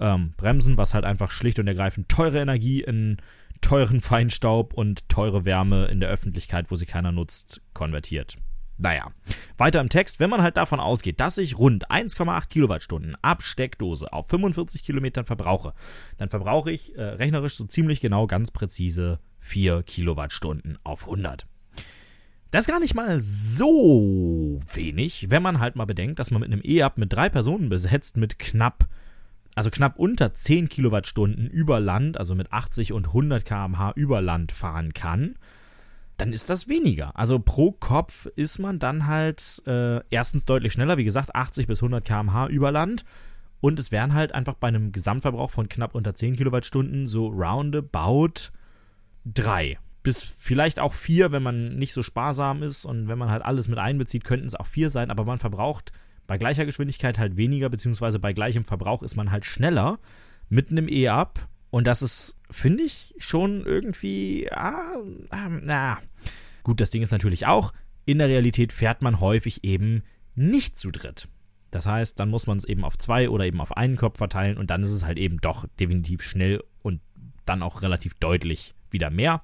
ähm, 0.00 0.32
bremsen, 0.36 0.78
was 0.78 0.94
halt 0.94 1.04
einfach 1.04 1.30
schlicht 1.30 1.58
und 1.58 1.68
ergreifend 1.68 2.08
teure 2.08 2.40
Energie 2.40 2.82
in 2.82 3.18
teuren 3.62 4.02
Feinstaub 4.02 4.74
und 4.74 5.08
teure 5.08 5.46
Wärme 5.46 5.86
in 5.86 6.00
der 6.00 6.10
Öffentlichkeit, 6.10 6.70
wo 6.70 6.76
sie 6.76 6.86
keiner 6.86 7.12
nutzt, 7.12 7.62
konvertiert. 7.72 8.36
Naja, 8.78 9.12
weiter 9.58 9.80
im 9.80 9.88
Text, 9.88 10.18
wenn 10.18 10.30
man 10.30 10.42
halt 10.42 10.56
davon 10.56 10.80
ausgeht, 10.80 11.20
dass 11.20 11.38
ich 11.38 11.56
rund 11.56 11.90
1,8 11.90 12.48
Kilowattstunden 12.48 13.16
ab 13.22 13.42
Steckdose 13.42 14.12
auf 14.12 14.28
45 14.28 14.82
Kilometern 14.82 15.24
verbrauche, 15.24 15.72
dann 16.18 16.30
verbrauche 16.30 16.72
ich 16.72 16.96
äh, 16.96 17.02
rechnerisch 17.02 17.54
so 17.54 17.64
ziemlich 17.64 18.00
genau 18.00 18.26
ganz 18.26 18.50
präzise 18.50 19.20
4 19.40 19.82
Kilowattstunden 19.84 20.78
auf 20.84 21.04
100. 21.04 21.46
Das 22.50 22.62
ist 22.62 22.68
gar 22.68 22.80
nicht 22.80 22.94
mal 22.94 23.18
so 23.18 24.60
wenig, 24.74 25.30
wenn 25.30 25.42
man 25.42 25.58
halt 25.58 25.74
mal 25.74 25.86
bedenkt, 25.86 26.18
dass 26.18 26.30
man 26.30 26.40
mit 26.40 26.52
einem 26.52 26.60
E-Up 26.62 26.98
mit 26.98 27.12
drei 27.12 27.28
Personen 27.28 27.68
besetzt 27.68 28.16
mit 28.16 28.38
knapp, 28.38 28.88
also 29.54 29.70
knapp 29.70 29.98
unter 29.98 30.34
10 30.34 30.68
Kilowattstunden 30.68 31.48
über 31.48 31.80
Land, 31.80 32.16
also 32.16 32.34
mit 32.34 32.52
80 32.52 32.92
und 32.92 33.08
100 33.08 33.44
km/h 33.44 33.92
über 33.96 34.20
Land 34.20 34.52
fahren 34.52 34.92
kann. 34.94 35.36
Dann 36.16 36.32
ist 36.32 36.50
das 36.50 36.68
weniger. 36.68 37.16
Also 37.16 37.38
pro 37.38 37.72
Kopf 37.72 38.26
ist 38.36 38.58
man 38.58 38.78
dann 38.78 39.06
halt 39.06 39.62
äh, 39.66 40.00
erstens 40.10 40.44
deutlich 40.44 40.72
schneller, 40.72 40.96
wie 40.96 41.04
gesagt, 41.04 41.34
80 41.34 41.66
bis 41.66 41.80
100 41.80 42.04
km/h 42.04 42.48
über 42.48 42.70
Land. 42.70 43.04
Und 43.60 43.78
es 43.78 43.92
wären 43.92 44.14
halt 44.14 44.32
einfach 44.34 44.54
bei 44.54 44.68
einem 44.68 44.92
Gesamtverbrauch 44.92 45.50
von 45.50 45.68
knapp 45.68 45.94
unter 45.94 46.14
10 46.14 46.36
Kilowattstunden 46.36 47.06
so 47.06 47.28
roundabout 47.28 48.50
drei 49.24 49.78
bis 50.02 50.22
vielleicht 50.22 50.80
auch 50.80 50.94
vier, 50.94 51.32
wenn 51.32 51.42
man 51.42 51.76
nicht 51.76 51.92
so 51.92 52.02
sparsam 52.02 52.62
ist 52.62 52.84
und 52.84 53.08
wenn 53.08 53.18
man 53.18 53.30
halt 53.30 53.44
alles 53.44 53.68
mit 53.68 53.78
einbezieht, 53.78 54.24
könnten 54.24 54.46
es 54.46 54.54
auch 54.54 54.66
vier 54.66 54.90
sein, 54.90 55.10
aber 55.10 55.24
man 55.24 55.38
verbraucht 55.38 55.92
bei 56.26 56.38
gleicher 56.38 56.64
Geschwindigkeit 56.64 57.18
halt 57.18 57.36
weniger, 57.36 57.68
beziehungsweise 57.68 58.18
bei 58.18 58.32
gleichem 58.32 58.64
Verbrauch 58.64 59.02
ist 59.02 59.16
man 59.16 59.30
halt 59.30 59.44
schneller 59.44 59.98
mit 60.48 60.70
einem 60.70 60.88
E-Up. 60.88 61.48
Und 61.70 61.86
das 61.86 62.02
ist, 62.02 62.38
finde 62.50 62.82
ich, 62.82 63.14
schon 63.18 63.64
irgendwie, 63.64 64.48
ah, 64.52 64.96
ah, 65.30 65.48
na. 65.48 65.98
Gut, 66.62 66.80
das 66.80 66.90
Ding 66.90 67.02
ist 67.02 67.12
natürlich 67.12 67.46
auch, 67.46 67.72
in 68.04 68.18
der 68.18 68.28
Realität 68.28 68.72
fährt 68.72 69.02
man 69.02 69.20
häufig 69.20 69.64
eben 69.64 70.02
nicht 70.34 70.76
zu 70.76 70.90
dritt. 70.90 71.28
Das 71.70 71.86
heißt, 71.86 72.20
dann 72.20 72.28
muss 72.28 72.46
man 72.46 72.58
es 72.58 72.64
eben 72.64 72.84
auf 72.84 72.98
zwei 72.98 73.30
oder 73.30 73.46
eben 73.46 73.60
auf 73.60 73.76
einen 73.76 73.96
Kopf 73.96 74.18
verteilen 74.18 74.58
und 74.58 74.70
dann 74.70 74.82
ist 74.82 74.90
es 74.90 75.04
halt 75.04 75.18
eben 75.18 75.38
doch 75.40 75.66
definitiv 75.80 76.22
schnell 76.22 76.62
und 76.82 77.00
dann 77.46 77.62
auch 77.62 77.82
relativ 77.82 78.14
deutlich 78.14 78.72
wieder 78.90 79.10
mehr. 79.10 79.42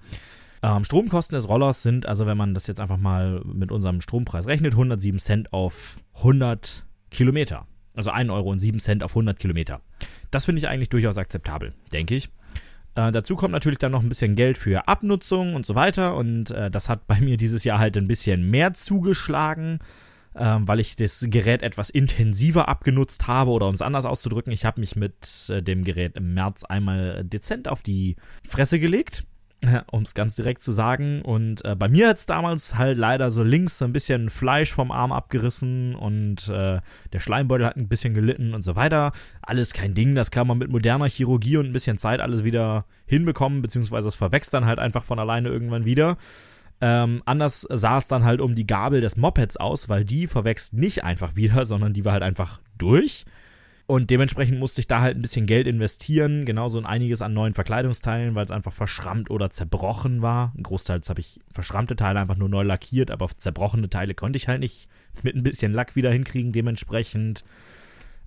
Ähm, 0.62 0.84
Stromkosten 0.84 1.36
des 1.36 1.48
Rollers 1.48 1.82
sind, 1.82 2.06
also 2.06 2.26
wenn 2.26 2.36
man 2.36 2.54
das 2.54 2.66
jetzt 2.66 2.80
einfach 2.80 2.96
mal 2.96 3.42
mit 3.44 3.70
unserem 3.70 4.00
Strompreis 4.00 4.46
rechnet, 4.46 4.72
107 4.72 5.18
Cent 5.18 5.52
auf 5.52 5.96
100 6.16 6.84
Kilometer. 7.10 7.66
Also 7.94 8.10
1 8.10 8.30
Euro 8.30 8.50
und 8.50 8.58
7 8.58 8.78
Cent 8.80 9.02
auf 9.02 9.12
100 9.12 9.38
Kilometer. 9.38 9.80
Das 10.30 10.44
finde 10.44 10.60
ich 10.60 10.68
eigentlich 10.68 10.88
durchaus 10.88 11.18
akzeptabel, 11.18 11.74
denke 11.92 12.14
ich. 12.14 12.28
Äh, 12.94 13.12
dazu 13.12 13.36
kommt 13.36 13.52
natürlich 13.52 13.78
dann 13.78 13.92
noch 13.92 14.02
ein 14.02 14.08
bisschen 14.08 14.36
Geld 14.36 14.58
für 14.58 14.88
Abnutzung 14.88 15.54
und 15.54 15.64
so 15.66 15.74
weiter. 15.74 16.16
Und 16.16 16.50
äh, 16.50 16.70
das 16.70 16.88
hat 16.88 17.06
bei 17.06 17.20
mir 17.20 17.36
dieses 17.36 17.64
Jahr 17.64 17.78
halt 17.78 17.96
ein 17.96 18.08
bisschen 18.08 18.48
mehr 18.50 18.74
zugeschlagen, 18.74 19.78
äh, 20.34 20.56
weil 20.60 20.80
ich 20.80 20.96
das 20.96 21.24
Gerät 21.28 21.62
etwas 21.62 21.90
intensiver 21.90 22.68
abgenutzt 22.68 23.26
habe. 23.26 23.50
Oder 23.50 23.68
um 23.68 23.74
es 23.74 23.82
anders 23.82 24.04
auszudrücken, 24.04 24.52
ich 24.52 24.64
habe 24.64 24.80
mich 24.80 24.96
mit 24.96 25.48
äh, 25.48 25.62
dem 25.62 25.84
Gerät 25.84 26.16
im 26.16 26.34
März 26.34 26.64
einmal 26.64 27.24
dezent 27.24 27.68
auf 27.68 27.82
die 27.82 28.16
Fresse 28.46 28.78
gelegt 28.78 29.24
um 29.90 30.02
es 30.02 30.14
ganz 30.14 30.36
direkt 30.36 30.62
zu 30.62 30.72
sagen. 30.72 31.22
Und 31.22 31.64
äh, 31.64 31.74
bei 31.74 31.88
mir 31.88 32.08
hat 32.08 32.18
es 32.18 32.26
damals 32.26 32.76
halt 32.76 32.96
leider 32.96 33.30
so 33.30 33.42
links 33.42 33.78
so 33.78 33.84
ein 33.84 33.92
bisschen 33.92 34.30
Fleisch 34.30 34.72
vom 34.72 34.90
Arm 34.90 35.12
abgerissen 35.12 35.94
und 35.94 36.48
äh, 36.48 36.80
der 37.12 37.20
Schleimbeutel 37.20 37.66
hat 37.66 37.76
ein 37.76 37.88
bisschen 37.88 38.14
gelitten 38.14 38.54
und 38.54 38.62
so 38.62 38.76
weiter. 38.76 39.12
Alles 39.42 39.72
kein 39.72 39.94
Ding, 39.94 40.14
das 40.14 40.30
kann 40.30 40.46
man 40.46 40.58
mit 40.58 40.70
moderner 40.70 41.08
Chirurgie 41.08 41.56
und 41.56 41.66
ein 41.66 41.72
bisschen 41.72 41.98
Zeit 41.98 42.20
alles 42.20 42.44
wieder 42.44 42.84
hinbekommen, 43.06 43.62
beziehungsweise 43.62 44.08
es 44.08 44.14
verwächst 44.14 44.54
dann 44.54 44.66
halt 44.66 44.78
einfach 44.78 45.04
von 45.04 45.18
alleine 45.18 45.48
irgendwann 45.48 45.84
wieder. 45.84 46.16
Ähm, 46.80 47.22
anders 47.26 47.66
sah 47.68 47.98
es 47.98 48.06
dann 48.06 48.24
halt 48.24 48.40
um 48.40 48.54
die 48.54 48.66
Gabel 48.66 49.00
des 49.00 49.16
Mopeds 49.16 49.56
aus, 49.56 49.88
weil 49.88 50.04
die 50.04 50.28
verwächst 50.28 50.74
nicht 50.74 51.02
einfach 51.02 51.34
wieder, 51.34 51.64
sondern 51.66 51.92
die 51.92 52.04
war 52.04 52.12
halt 52.12 52.22
einfach 52.22 52.60
durch. 52.76 53.24
Und 53.88 54.10
dementsprechend 54.10 54.58
musste 54.58 54.82
ich 54.82 54.86
da 54.86 55.00
halt 55.00 55.16
ein 55.16 55.22
bisschen 55.22 55.46
Geld 55.46 55.66
investieren, 55.66 56.44
genauso 56.44 56.78
in 56.78 56.84
einiges 56.84 57.22
an 57.22 57.32
neuen 57.32 57.54
Verkleidungsteilen, 57.54 58.34
weil 58.34 58.44
es 58.44 58.50
einfach 58.50 58.70
verschrammt 58.70 59.30
oder 59.30 59.48
zerbrochen 59.48 60.20
war. 60.20 60.52
Ein 60.58 60.62
Großteil 60.62 61.00
habe 61.08 61.20
ich 61.20 61.40
verschrammte 61.50 61.96
Teile 61.96 62.20
einfach 62.20 62.36
nur 62.36 62.50
neu 62.50 62.64
lackiert, 62.64 63.10
aber 63.10 63.30
zerbrochene 63.34 63.88
Teile 63.88 64.12
konnte 64.12 64.36
ich 64.36 64.46
halt 64.46 64.60
nicht 64.60 64.90
mit 65.22 65.36
ein 65.36 65.42
bisschen 65.42 65.72
Lack 65.72 65.96
wieder 65.96 66.12
hinkriegen, 66.12 66.52
dementsprechend. 66.52 67.44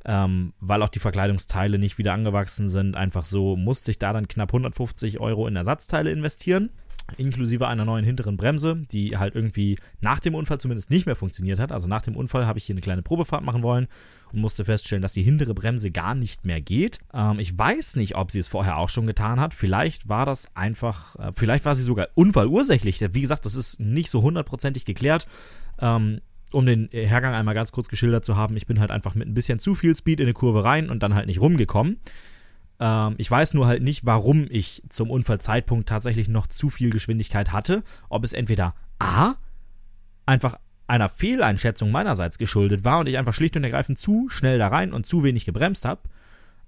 Ähm, 0.03 0.53
weil 0.59 0.81
auch 0.81 0.89
die 0.89 0.97
Verkleidungsteile 0.97 1.77
nicht 1.77 1.99
wieder 1.99 2.13
angewachsen 2.13 2.67
sind. 2.67 2.97
Einfach 2.97 3.23
so 3.23 3.55
musste 3.55 3.91
ich 3.91 3.99
da 3.99 4.13
dann 4.13 4.27
knapp 4.27 4.49
150 4.49 5.19
Euro 5.19 5.45
in 5.45 5.55
Ersatzteile 5.55 6.09
investieren 6.09 6.71
inklusive 7.17 7.67
einer 7.67 7.85
neuen 7.85 8.05
hinteren 8.05 8.37
Bremse, 8.37 8.83
die 8.91 9.17
halt 9.17 9.35
irgendwie 9.35 9.77
nach 10.01 10.19
dem 10.19 10.35
Unfall 10.35 10.59
zumindest 10.59 10.89
nicht 10.89 11.05
mehr 11.05 11.15
funktioniert 11.15 11.59
hat. 11.59 11.71
Also 11.71 11.87
nach 11.87 12.01
dem 12.01 12.15
Unfall 12.15 12.47
habe 12.47 12.59
ich 12.59 12.65
hier 12.65 12.73
eine 12.73 12.81
kleine 12.81 13.01
Probefahrt 13.01 13.43
machen 13.43 13.63
wollen 13.63 13.87
und 14.31 14.41
musste 14.41 14.65
feststellen, 14.65 15.01
dass 15.01 15.13
die 15.13 15.23
hintere 15.23 15.53
Bremse 15.53 15.91
gar 15.91 16.15
nicht 16.15 16.45
mehr 16.45 16.61
geht. 16.61 16.99
Ähm, 17.13 17.39
ich 17.39 17.57
weiß 17.57 17.95
nicht, 17.95 18.15
ob 18.15 18.31
sie 18.31 18.39
es 18.39 18.47
vorher 18.47 18.77
auch 18.77 18.89
schon 18.89 19.05
getan 19.05 19.39
hat. 19.39 19.53
Vielleicht 19.53 20.09
war 20.09 20.25
das 20.25 20.55
einfach, 20.55 21.15
äh, 21.17 21.31
vielleicht 21.35 21.65
war 21.65 21.75
sie 21.75 21.83
sogar 21.83 22.09
unfallursächlich. 22.15 22.99
Wie 23.13 23.21
gesagt, 23.21 23.45
das 23.45 23.55
ist 23.55 23.79
nicht 23.79 24.09
so 24.09 24.21
hundertprozentig 24.21 24.85
geklärt. 24.85 25.27
Ähm, 25.79 26.21
um 26.53 26.65
den 26.65 26.89
Hergang 26.91 27.33
einmal 27.33 27.55
ganz 27.55 27.71
kurz 27.71 27.87
geschildert 27.87 28.25
zu 28.25 28.35
haben, 28.35 28.57
ich 28.57 28.67
bin 28.67 28.79
halt 28.79 28.91
einfach 28.91 29.15
mit 29.15 29.27
ein 29.27 29.33
bisschen 29.33 29.59
zu 29.59 29.73
viel 29.73 29.95
Speed 29.95 30.19
in 30.19 30.25
eine 30.25 30.33
Kurve 30.33 30.63
rein 30.63 30.89
und 30.89 31.01
dann 31.01 31.15
halt 31.15 31.27
nicht 31.27 31.39
rumgekommen. 31.39 31.99
Ähm, 32.81 33.15
ich 33.17 33.29
weiß 33.31 33.53
nur 33.53 33.67
halt 33.67 33.83
nicht, 33.83 34.05
warum 34.05 34.47
ich 34.49 34.83
zum 34.89 35.09
Unfallzeitpunkt 35.09 35.87
tatsächlich 35.87 36.27
noch 36.27 36.47
zu 36.47 36.69
viel 36.69 36.89
Geschwindigkeit 36.89 37.53
hatte. 37.53 37.83
Ob 38.09 38.25
es 38.25 38.33
entweder 38.33 38.73
A, 38.99 39.35
einfach 40.25 40.57
einer 40.87 41.07
Fehleinschätzung 41.07 41.91
meinerseits 41.91 42.37
geschuldet 42.37 42.83
war 42.83 42.99
und 42.99 43.07
ich 43.07 43.17
einfach 43.17 43.33
schlicht 43.33 43.55
und 43.55 43.63
ergreifend 43.63 43.97
zu 43.97 44.27
schnell 44.27 44.57
da 44.57 44.67
rein 44.67 44.91
und 44.91 45.05
zu 45.05 45.23
wenig 45.23 45.45
gebremst 45.45 45.85
habe 45.85 46.01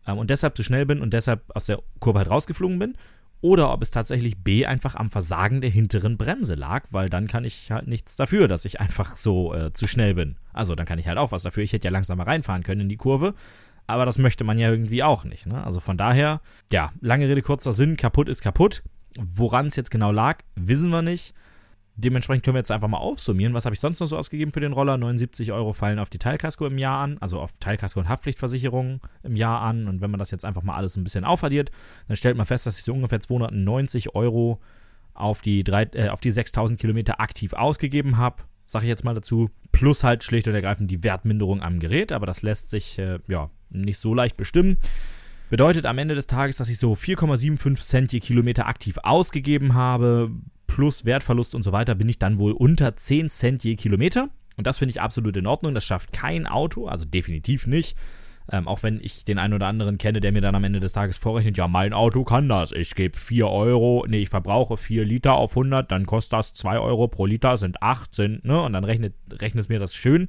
ähm, 0.08 0.18
und 0.18 0.30
deshalb 0.30 0.56
zu 0.56 0.64
schnell 0.64 0.86
bin 0.86 1.02
und 1.02 1.14
deshalb 1.14 1.44
aus 1.54 1.66
der 1.66 1.80
Kurve 2.00 2.20
halt 2.20 2.30
rausgeflogen 2.30 2.80
bin. 2.80 2.96
Oder 3.42 3.74
ob 3.74 3.82
es 3.82 3.92
tatsächlich 3.92 4.38
B 4.38 4.66
einfach 4.66 4.96
am 4.96 5.10
Versagen 5.10 5.60
der 5.60 5.70
hinteren 5.70 6.16
Bremse 6.16 6.56
lag, 6.56 6.86
weil 6.92 7.10
dann 7.10 7.28
kann 7.28 7.44
ich 7.44 7.72
halt 7.72 7.88
nichts 7.88 8.16
dafür, 8.16 8.48
dass 8.48 8.64
ich 8.64 8.80
einfach 8.80 9.18
so 9.18 9.54
äh, 9.54 9.74
zu 9.74 9.86
schnell 9.86 10.14
bin. 10.14 10.38
Also 10.54 10.76
dann 10.76 10.86
kann 10.86 10.98
ich 10.98 11.08
halt 11.08 11.18
auch 11.18 11.34
was 11.34 11.44
dafür. 11.44 11.64
Ich 11.64 11.74
hätte 11.74 11.86
ja 11.86 11.92
langsamer 11.92 12.26
reinfahren 12.26 12.64
können 12.64 12.82
in 12.82 12.90
die 12.90 12.96
Kurve, 12.96 13.34
aber 13.88 14.06
das 14.06 14.18
möchte 14.18 14.44
man 14.44 14.58
ja 14.58 14.70
irgendwie 14.70 15.04
auch 15.04 15.24
nicht. 15.24 15.46
Ne? 15.46 15.64
Also 15.64 15.80
von 15.80 15.98
daher, 15.98 16.42
ja, 16.72 16.92
lange 17.02 17.28
Rede, 17.28 17.42
kurzer 17.42 17.74
Sinn, 17.74 17.98
kaputt 17.98 18.30
ist 18.30 18.42
kaputt. 18.42 18.84
Woran 19.20 19.68
es 19.68 19.76
jetzt 19.76 19.92
genau 19.92 20.12
lag, 20.12 20.40
wissen 20.56 20.90
wir 20.90 21.02
nicht. 21.02 21.36
Dementsprechend 21.96 22.44
können 22.44 22.56
wir 22.56 22.60
jetzt 22.60 22.72
einfach 22.72 22.88
mal 22.88 22.98
aufsummieren. 22.98 23.54
Was 23.54 23.66
habe 23.66 23.76
ich 23.76 23.80
sonst 23.80 24.00
noch 24.00 24.08
so 24.08 24.18
ausgegeben 24.18 24.52
für 24.52 24.62
den 24.62 24.74
Roller? 24.74 24.98
79 24.98 25.52
Euro 25.52 25.74
fallen 25.74 26.00
auf 26.00 26.10
die 26.10 26.18
Teilkasko 26.18 26.66
im 26.66 26.80
Jahr 26.80 27.04
an, 27.04 27.18
also 27.20 27.40
auf 27.40 27.52
Teilkasko 27.60 28.00
und 28.00 28.10
Haftpflichtversicherung 28.10 29.02
im 29.22 29.36
Jahr 29.36 29.62
an. 29.62 29.88
Und 29.88 30.02
wenn 30.02 30.10
man 30.10 30.18
das 30.18 30.32
jetzt 30.32 30.46
einfach 30.46 30.64
mal 30.64 30.76
alles 30.76 30.98
ein 30.98 31.04
bisschen 31.04 31.24
aufaddiert, 31.24 31.70
dann 32.08 32.18
stellt 32.18 32.36
man 32.36 32.48
fest, 32.48 32.66
dass 32.66 32.80
ich 32.80 32.84
so 32.84 32.94
ungefähr 32.94 33.20
290 33.20 34.16
Euro 34.16 34.60
auf 35.14 35.44
die, 35.44 35.60
äh, 35.60 36.16
die 36.24 36.32
6000 36.32 36.80
Kilometer 36.80 37.20
aktiv 37.20 37.54
ausgegeben 37.54 38.18
habe 38.18 38.38
sage 38.66 38.86
ich 38.86 38.90
jetzt 38.90 39.04
mal 39.04 39.14
dazu. 39.14 39.50
Plus 39.72 40.04
halt 40.04 40.24
schlicht 40.24 40.48
und 40.48 40.56
ergreifend 40.56 40.92
die 40.92 41.04
Wertminderung 41.04 41.62
am 41.62 41.80
Gerät, 41.80 42.12
aber 42.12 42.26
das 42.26 42.42
lässt 42.42 42.70
sich 42.70 43.00
äh, 43.00 43.20
ja 43.28 43.50
nicht 43.74 43.98
so 43.98 44.14
leicht 44.14 44.38
bestimmen. 44.38 44.78
Bedeutet 45.50 45.86
am 45.86 45.98
Ende 45.98 46.16
des 46.16 46.28
Tages, 46.28 46.58
dass 46.58 46.70
ich 46.70 46.80
so 46.80 46.94
4,75 46.94 47.76
Cent 47.82 48.14
je 48.14 48.20
Kilometer 48.20 48.68
aktiv 48.68 48.98
ausgegeben 49.04 49.76
habe, 49.76 50.32
plus 50.68 51.06
Wertverlust 51.06 51.54
und 51.54 51.64
so 51.64 51.72
weiter, 51.72 51.94
bin 51.94 52.10
ich 52.10 52.18
dann 52.18 52.40
wohl 52.40 52.54
unter 52.54 52.96
10 52.96 53.30
Cent 53.30 53.64
je 53.64 53.76
Kilometer. 53.76 54.30
Und 54.58 54.68
das 54.68 54.80
finde 54.80 54.92
ich 54.92 55.02
absolut 55.02 55.38
in 55.38 55.48
Ordnung. 55.48 55.74
Das 55.74 55.86
schafft 55.86 56.14
kein 56.14 56.48
Auto, 56.48 56.88
also 56.88 57.06
definitiv 57.06 57.68
nicht. 57.68 57.96
Ähm, 58.52 58.68
auch 58.68 58.84
wenn 58.84 59.00
ich 59.00 59.24
den 59.24 59.40
einen 59.40 59.54
oder 59.54 59.68
anderen 59.68 59.98
kenne, 59.98 60.20
der 60.20 60.32
mir 60.32 60.42
dann 60.42 60.56
am 60.56 60.64
Ende 60.64 60.80
des 60.80 60.92
Tages 60.92 61.18
vorrechnet, 61.18 61.58
ja, 61.58 61.68
mein 61.68 61.94
Auto 61.94 62.24
kann 62.24 62.50
das. 62.50 62.72
Ich 62.72 62.94
gebe 62.94 63.18
4 63.18 63.48
Euro, 63.48 64.06
nee, 64.08 64.24
ich 64.24 64.30
verbrauche 64.30 64.76
4 64.76 65.06
Liter 65.06 65.34
auf 65.36 65.52
100, 65.52 65.90
dann 65.92 66.06
kostet 66.06 66.34
das 66.40 66.54
2 66.54 66.80
Euro 66.80 67.08
pro 67.08 67.26
Liter, 67.26 67.56
sind 67.56 67.82
8, 67.82 68.14
sind, 68.14 68.46
ne? 68.46 68.62
Und 68.62 68.74
dann 68.74 68.84
rechnet, 68.84 69.14
rechnet 69.32 69.62
es 69.62 69.70
mir 69.70 69.80
das 69.80 69.94
schön. 69.94 70.28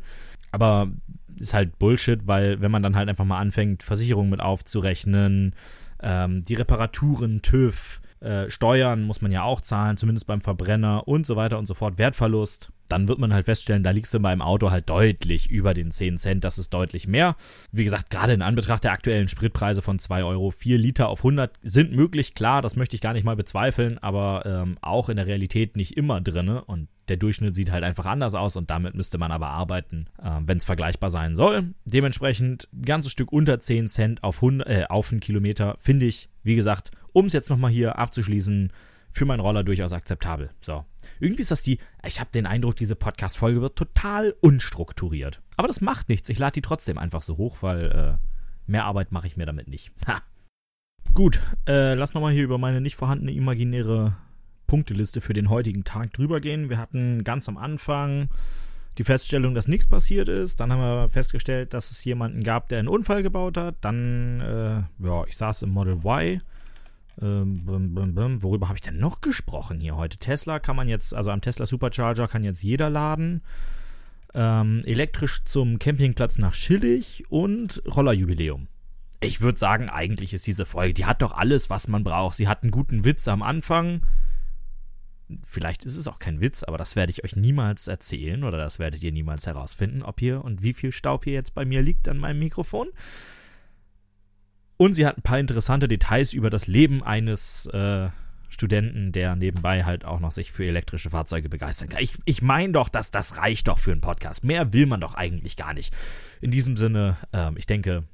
Aber 0.54 0.88
ist 1.36 1.52
halt 1.52 1.78
Bullshit, 1.78 2.26
weil 2.26 2.60
wenn 2.60 2.70
man 2.70 2.82
dann 2.82 2.96
halt 2.96 3.08
einfach 3.08 3.24
mal 3.24 3.38
anfängt, 3.38 3.82
Versicherungen 3.82 4.30
mit 4.30 4.40
aufzurechnen, 4.40 5.54
ähm, 6.00 6.44
die 6.44 6.54
Reparaturen, 6.54 7.42
TÜV, 7.42 8.00
äh, 8.20 8.48
Steuern 8.48 9.02
muss 9.02 9.20
man 9.20 9.32
ja 9.32 9.42
auch 9.42 9.60
zahlen, 9.60 9.96
zumindest 9.96 10.26
beim 10.26 10.40
Verbrenner 10.40 11.08
und 11.08 11.26
so 11.26 11.34
weiter 11.36 11.58
und 11.58 11.66
so 11.66 11.74
fort, 11.74 11.98
Wertverlust 11.98 12.70
dann 12.88 13.08
wird 13.08 13.18
man 13.18 13.32
halt 13.32 13.46
feststellen, 13.46 13.82
da 13.82 13.90
liegst 13.90 14.12
du 14.12 14.20
beim 14.20 14.42
Auto 14.42 14.70
halt 14.70 14.90
deutlich 14.90 15.50
über 15.50 15.74
den 15.74 15.90
10 15.90 16.18
Cent. 16.18 16.44
Das 16.44 16.58
ist 16.58 16.74
deutlich 16.74 17.06
mehr. 17.06 17.36
Wie 17.72 17.84
gesagt, 17.84 18.10
gerade 18.10 18.34
in 18.34 18.42
Anbetracht 18.42 18.84
der 18.84 18.92
aktuellen 18.92 19.28
Spritpreise 19.28 19.82
von 19.82 19.98
2 19.98 20.24
Euro, 20.24 20.50
4 20.50 20.78
Liter 20.78 21.08
auf 21.08 21.20
100 21.20 21.58
sind 21.62 21.92
möglich. 21.92 22.34
Klar, 22.34 22.62
das 22.62 22.76
möchte 22.76 22.94
ich 22.94 23.00
gar 23.00 23.14
nicht 23.14 23.24
mal 23.24 23.36
bezweifeln, 23.36 23.98
aber 23.98 24.44
ähm, 24.44 24.76
auch 24.82 25.08
in 25.08 25.16
der 25.16 25.26
Realität 25.26 25.76
nicht 25.76 25.96
immer 25.96 26.20
drin. 26.20 26.48
Und 26.48 26.88
der 27.08 27.16
Durchschnitt 27.16 27.54
sieht 27.54 27.70
halt 27.70 27.84
einfach 27.84 28.06
anders 28.06 28.34
aus 28.34 28.56
und 28.56 28.70
damit 28.70 28.94
müsste 28.94 29.18
man 29.18 29.32
aber 29.32 29.48
arbeiten, 29.48 30.06
äh, 30.22 30.40
wenn 30.44 30.58
es 30.58 30.64
vergleichbar 30.64 31.10
sein 31.10 31.34
soll. 31.34 31.74
Dementsprechend 31.84 32.68
ein 32.72 32.82
ganzes 32.82 33.12
Stück 33.12 33.32
unter 33.32 33.60
10 33.60 33.88
Cent 33.88 34.22
auf, 34.22 34.36
100, 34.36 34.68
äh, 34.68 34.84
auf 34.88 35.10
einen 35.10 35.20
Kilometer 35.20 35.76
finde 35.78 36.06
ich, 36.06 36.28
wie 36.42 36.56
gesagt, 36.56 36.90
um 37.12 37.26
es 37.26 37.32
jetzt 37.32 37.50
nochmal 37.50 37.70
hier 37.70 37.98
abzuschließen, 37.98 38.72
für 39.14 39.24
meinen 39.24 39.40
Roller 39.40 39.62
durchaus 39.62 39.92
akzeptabel. 39.92 40.50
So. 40.60 40.84
Irgendwie 41.20 41.42
ist 41.42 41.52
das 41.52 41.62
die, 41.62 41.78
ich 42.04 42.18
habe 42.18 42.30
den 42.34 42.46
Eindruck, 42.46 42.76
diese 42.76 42.96
Podcast-Folge 42.96 43.62
wird 43.62 43.76
total 43.76 44.34
unstrukturiert. 44.40 45.40
Aber 45.56 45.68
das 45.68 45.80
macht 45.80 46.08
nichts. 46.08 46.28
Ich 46.28 46.38
lade 46.38 46.54
die 46.54 46.62
trotzdem 46.62 46.98
einfach 46.98 47.22
so 47.22 47.36
hoch, 47.36 47.58
weil 47.60 47.92
äh, 47.92 48.26
mehr 48.66 48.84
Arbeit 48.84 49.12
mache 49.12 49.28
ich 49.28 49.36
mir 49.36 49.46
damit 49.46 49.68
nicht. 49.68 49.92
Ha. 50.08 50.20
Gut, 51.14 51.40
äh, 51.68 51.94
lass 51.94 52.12
nochmal 52.12 52.32
hier 52.32 52.42
über 52.42 52.58
meine 52.58 52.80
nicht 52.80 52.96
vorhandene 52.96 53.30
imaginäre 53.30 54.16
Punkteliste 54.66 55.20
für 55.20 55.32
den 55.32 55.50
heutigen 55.50 55.84
Tag 55.84 56.12
drüber 56.12 56.40
gehen. 56.40 56.70
Wir 56.70 56.78
hatten 56.78 57.24
ganz 57.24 57.48
am 57.48 57.56
Anfang 57.56 58.28
die 58.98 59.04
Feststellung, 59.04 59.54
dass 59.54 59.68
nichts 59.68 59.86
passiert 59.86 60.28
ist. 60.28 60.60
Dann 60.60 60.72
haben 60.72 60.80
wir 60.80 61.08
festgestellt, 61.08 61.74
dass 61.74 61.90
es 61.90 62.04
jemanden 62.04 62.42
gab, 62.42 62.68
der 62.68 62.78
einen 62.78 62.88
Unfall 62.88 63.22
gebaut 63.22 63.56
hat. 63.56 63.76
Dann, 63.80 64.40
äh, 64.40 65.06
ja, 65.06 65.24
ich 65.26 65.36
saß 65.36 65.62
im 65.62 65.70
Model 65.70 65.98
Y 66.04 66.40
ähm, 67.20 67.64
bum, 67.64 67.94
bum, 67.94 68.14
bum. 68.14 68.42
Worüber 68.42 68.68
habe 68.68 68.78
ich 68.78 68.82
denn 68.82 68.98
noch 68.98 69.20
gesprochen 69.20 69.80
hier 69.80 69.96
heute? 69.96 70.18
Tesla 70.18 70.58
kann 70.58 70.76
man 70.76 70.88
jetzt, 70.88 71.14
also 71.14 71.30
am 71.30 71.40
Tesla 71.40 71.66
Supercharger 71.66 72.28
kann 72.28 72.42
jetzt 72.42 72.62
jeder 72.62 72.90
laden. 72.90 73.42
Ähm, 74.34 74.80
elektrisch 74.84 75.44
zum 75.44 75.78
Campingplatz 75.78 76.38
nach 76.38 76.54
Schillig 76.54 77.24
und 77.28 77.82
Rollerjubiläum. 77.86 78.66
Ich 79.20 79.40
würde 79.40 79.58
sagen, 79.58 79.88
eigentlich 79.88 80.34
ist 80.34 80.46
diese 80.46 80.66
Folge, 80.66 80.94
die 80.94 81.06
hat 81.06 81.22
doch 81.22 81.32
alles, 81.32 81.70
was 81.70 81.86
man 81.86 82.02
braucht. 82.02 82.36
Sie 82.36 82.48
hat 82.48 82.62
einen 82.62 82.72
guten 82.72 83.04
Witz 83.04 83.28
am 83.28 83.42
Anfang. 83.42 84.02
Vielleicht 85.42 85.84
ist 85.84 85.96
es 85.96 86.06
auch 86.06 86.18
kein 86.18 86.40
Witz, 86.40 86.62
aber 86.62 86.76
das 86.76 86.96
werde 86.96 87.10
ich 87.10 87.24
euch 87.24 87.34
niemals 87.34 87.88
erzählen 87.88 88.44
oder 88.44 88.58
das 88.58 88.78
werdet 88.78 89.02
ihr 89.02 89.12
niemals 89.12 89.46
herausfinden, 89.46 90.02
ob 90.02 90.20
hier 90.20 90.44
und 90.44 90.62
wie 90.62 90.74
viel 90.74 90.92
Staub 90.92 91.24
hier 91.24 91.32
jetzt 91.32 91.54
bei 91.54 91.64
mir 91.64 91.82
liegt 91.82 92.08
an 92.08 92.18
meinem 92.18 92.40
Mikrofon. 92.40 92.88
Und 94.76 94.94
sie 94.94 95.06
hat 95.06 95.18
ein 95.18 95.22
paar 95.22 95.38
interessante 95.38 95.88
Details 95.88 96.32
über 96.34 96.50
das 96.50 96.66
Leben 96.66 97.02
eines 97.02 97.66
äh, 97.66 98.08
Studenten, 98.48 99.12
der 99.12 99.34
nebenbei 99.36 99.84
halt 99.84 100.04
auch 100.04 100.20
noch 100.20 100.30
sich 100.30 100.52
für 100.52 100.64
elektrische 100.64 101.10
Fahrzeuge 101.10 101.48
begeistern 101.48 101.88
kann. 101.88 102.02
Ich, 102.02 102.16
ich 102.24 102.42
meine 102.42 102.72
doch, 102.72 102.88
dass 102.88 103.10
das 103.10 103.38
reicht 103.38 103.68
doch 103.68 103.78
für 103.78 103.92
einen 103.92 104.00
Podcast. 104.00 104.44
Mehr 104.44 104.72
will 104.72 104.86
man 104.86 105.00
doch 105.00 105.14
eigentlich 105.14 105.56
gar 105.56 105.74
nicht. 105.74 105.94
In 106.40 106.50
diesem 106.50 106.76
Sinne, 106.76 107.16
äh, 107.32 107.50
ich 107.56 107.66
denke, 107.66 108.04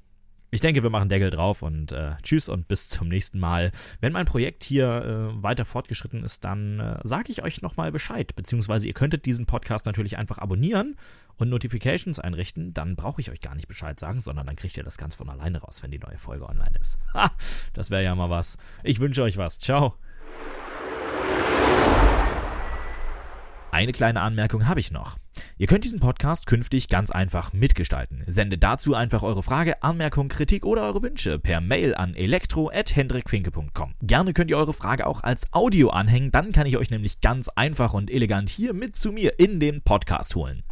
ich 0.51 0.61
denke, 0.61 0.83
wir 0.83 0.91
machen 0.91 1.09
Deckel 1.09 1.31
drauf 1.31 1.63
und 1.63 1.93
äh, 1.93 2.13
tschüss 2.23 2.49
und 2.49 2.67
bis 2.69 2.89
zum 2.89 3.09
nächsten 3.09 3.39
Mal. 3.39 3.71
Wenn 4.01 4.13
mein 4.13 4.27
Projekt 4.27 4.65
hier 4.65 5.33
äh, 5.37 5.43
weiter 5.43 5.65
fortgeschritten 5.65 6.25
ist, 6.25 6.45
dann 6.45 6.81
äh, 6.81 6.99
sage 7.05 7.31
ich 7.31 7.43
euch 7.43 7.63
nochmal 7.63 7.93
Bescheid. 7.93 8.35
Beziehungsweise 8.35 8.89
ihr 8.89 8.95
könntet 8.95 9.27
diesen 9.27 9.47
Podcast 9.47 9.87
natürlich 9.87 10.19
einfach 10.19 10.39
abonnieren 10.39 10.97
und 11.37 11.49
Notifications 11.51 12.19
einrichten. 12.19 12.75
Dann 12.75 12.97
brauche 12.97 13.21
ich 13.21 13.31
euch 13.31 13.41
gar 13.41 13.55
nicht 13.55 13.69
Bescheid 13.69 13.99
sagen, 14.01 14.21
sondern 14.21 14.47
dann 14.47 14.57
kriegt 14.57 14.77
ihr 14.77 14.85
das 14.85 14.99
ganz 14.99 15.15
von 15.15 15.29
alleine 15.29 15.59
raus, 15.59 15.83
wenn 15.83 15.91
die 15.91 15.99
neue 15.99 16.19
Folge 16.19 16.49
online 16.49 16.77
ist. 16.79 16.99
Ha, 17.15 17.31
das 17.73 17.91
wäre 17.91 18.03
ja 18.03 18.15
mal 18.15 18.31
was. 18.31 18.59
Ich 18.83 19.01
wünsche 19.01 19.23
euch 19.23 19.37
was. 19.37 19.59
Ciao. 19.59 19.95
Eine 23.81 23.93
kleine 23.93 24.21
Anmerkung 24.21 24.69
habe 24.69 24.79
ich 24.79 24.93
noch. 24.93 25.17
Ihr 25.57 25.67
könnt 25.67 25.85
diesen 25.85 26.01
Podcast 26.01 26.45
künftig 26.45 26.89
ganz 26.89 27.11
einfach 27.11 27.55
mitgestalten. 27.55 28.23
Sendet 28.27 28.63
dazu 28.63 28.95
einfach 28.95 29.23
eure 29.23 29.43
Frage, 29.43 29.83
Anmerkung, 29.83 30.29
Kritik 30.29 30.67
oder 30.67 30.83
eure 30.83 31.03
Wünsche 31.03 31.39
per 31.39 31.63
Mail 31.63 31.95
an 31.95 32.15
elektro@hendrikfinke.com. 32.15 33.95
Gerne 34.03 34.35
könnt 34.35 34.51
ihr 34.51 34.59
eure 34.59 34.75
Frage 34.75 35.07
auch 35.07 35.23
als 35.23 35.51
Audio 35.55 35.89
anhängen, 35.89 36.31
dann 36.31 36.53
kann 36.53 36.67
ich 36.67 36.77
euch 36.77 36.91
nämlich 36.91 37.23
ganz 37.23 37.49
einfach 37.49 37.95
und 37.95 38.11
elegant 38.11 38.51
hier 38.51 38.75
mit 38.75 38.99
zu 38.99 39.13
mir 39.13 39.39
in 39.39 39.61
den 39.61 39.81
Podcast 39.81 40.35
holen. 40.35 40.63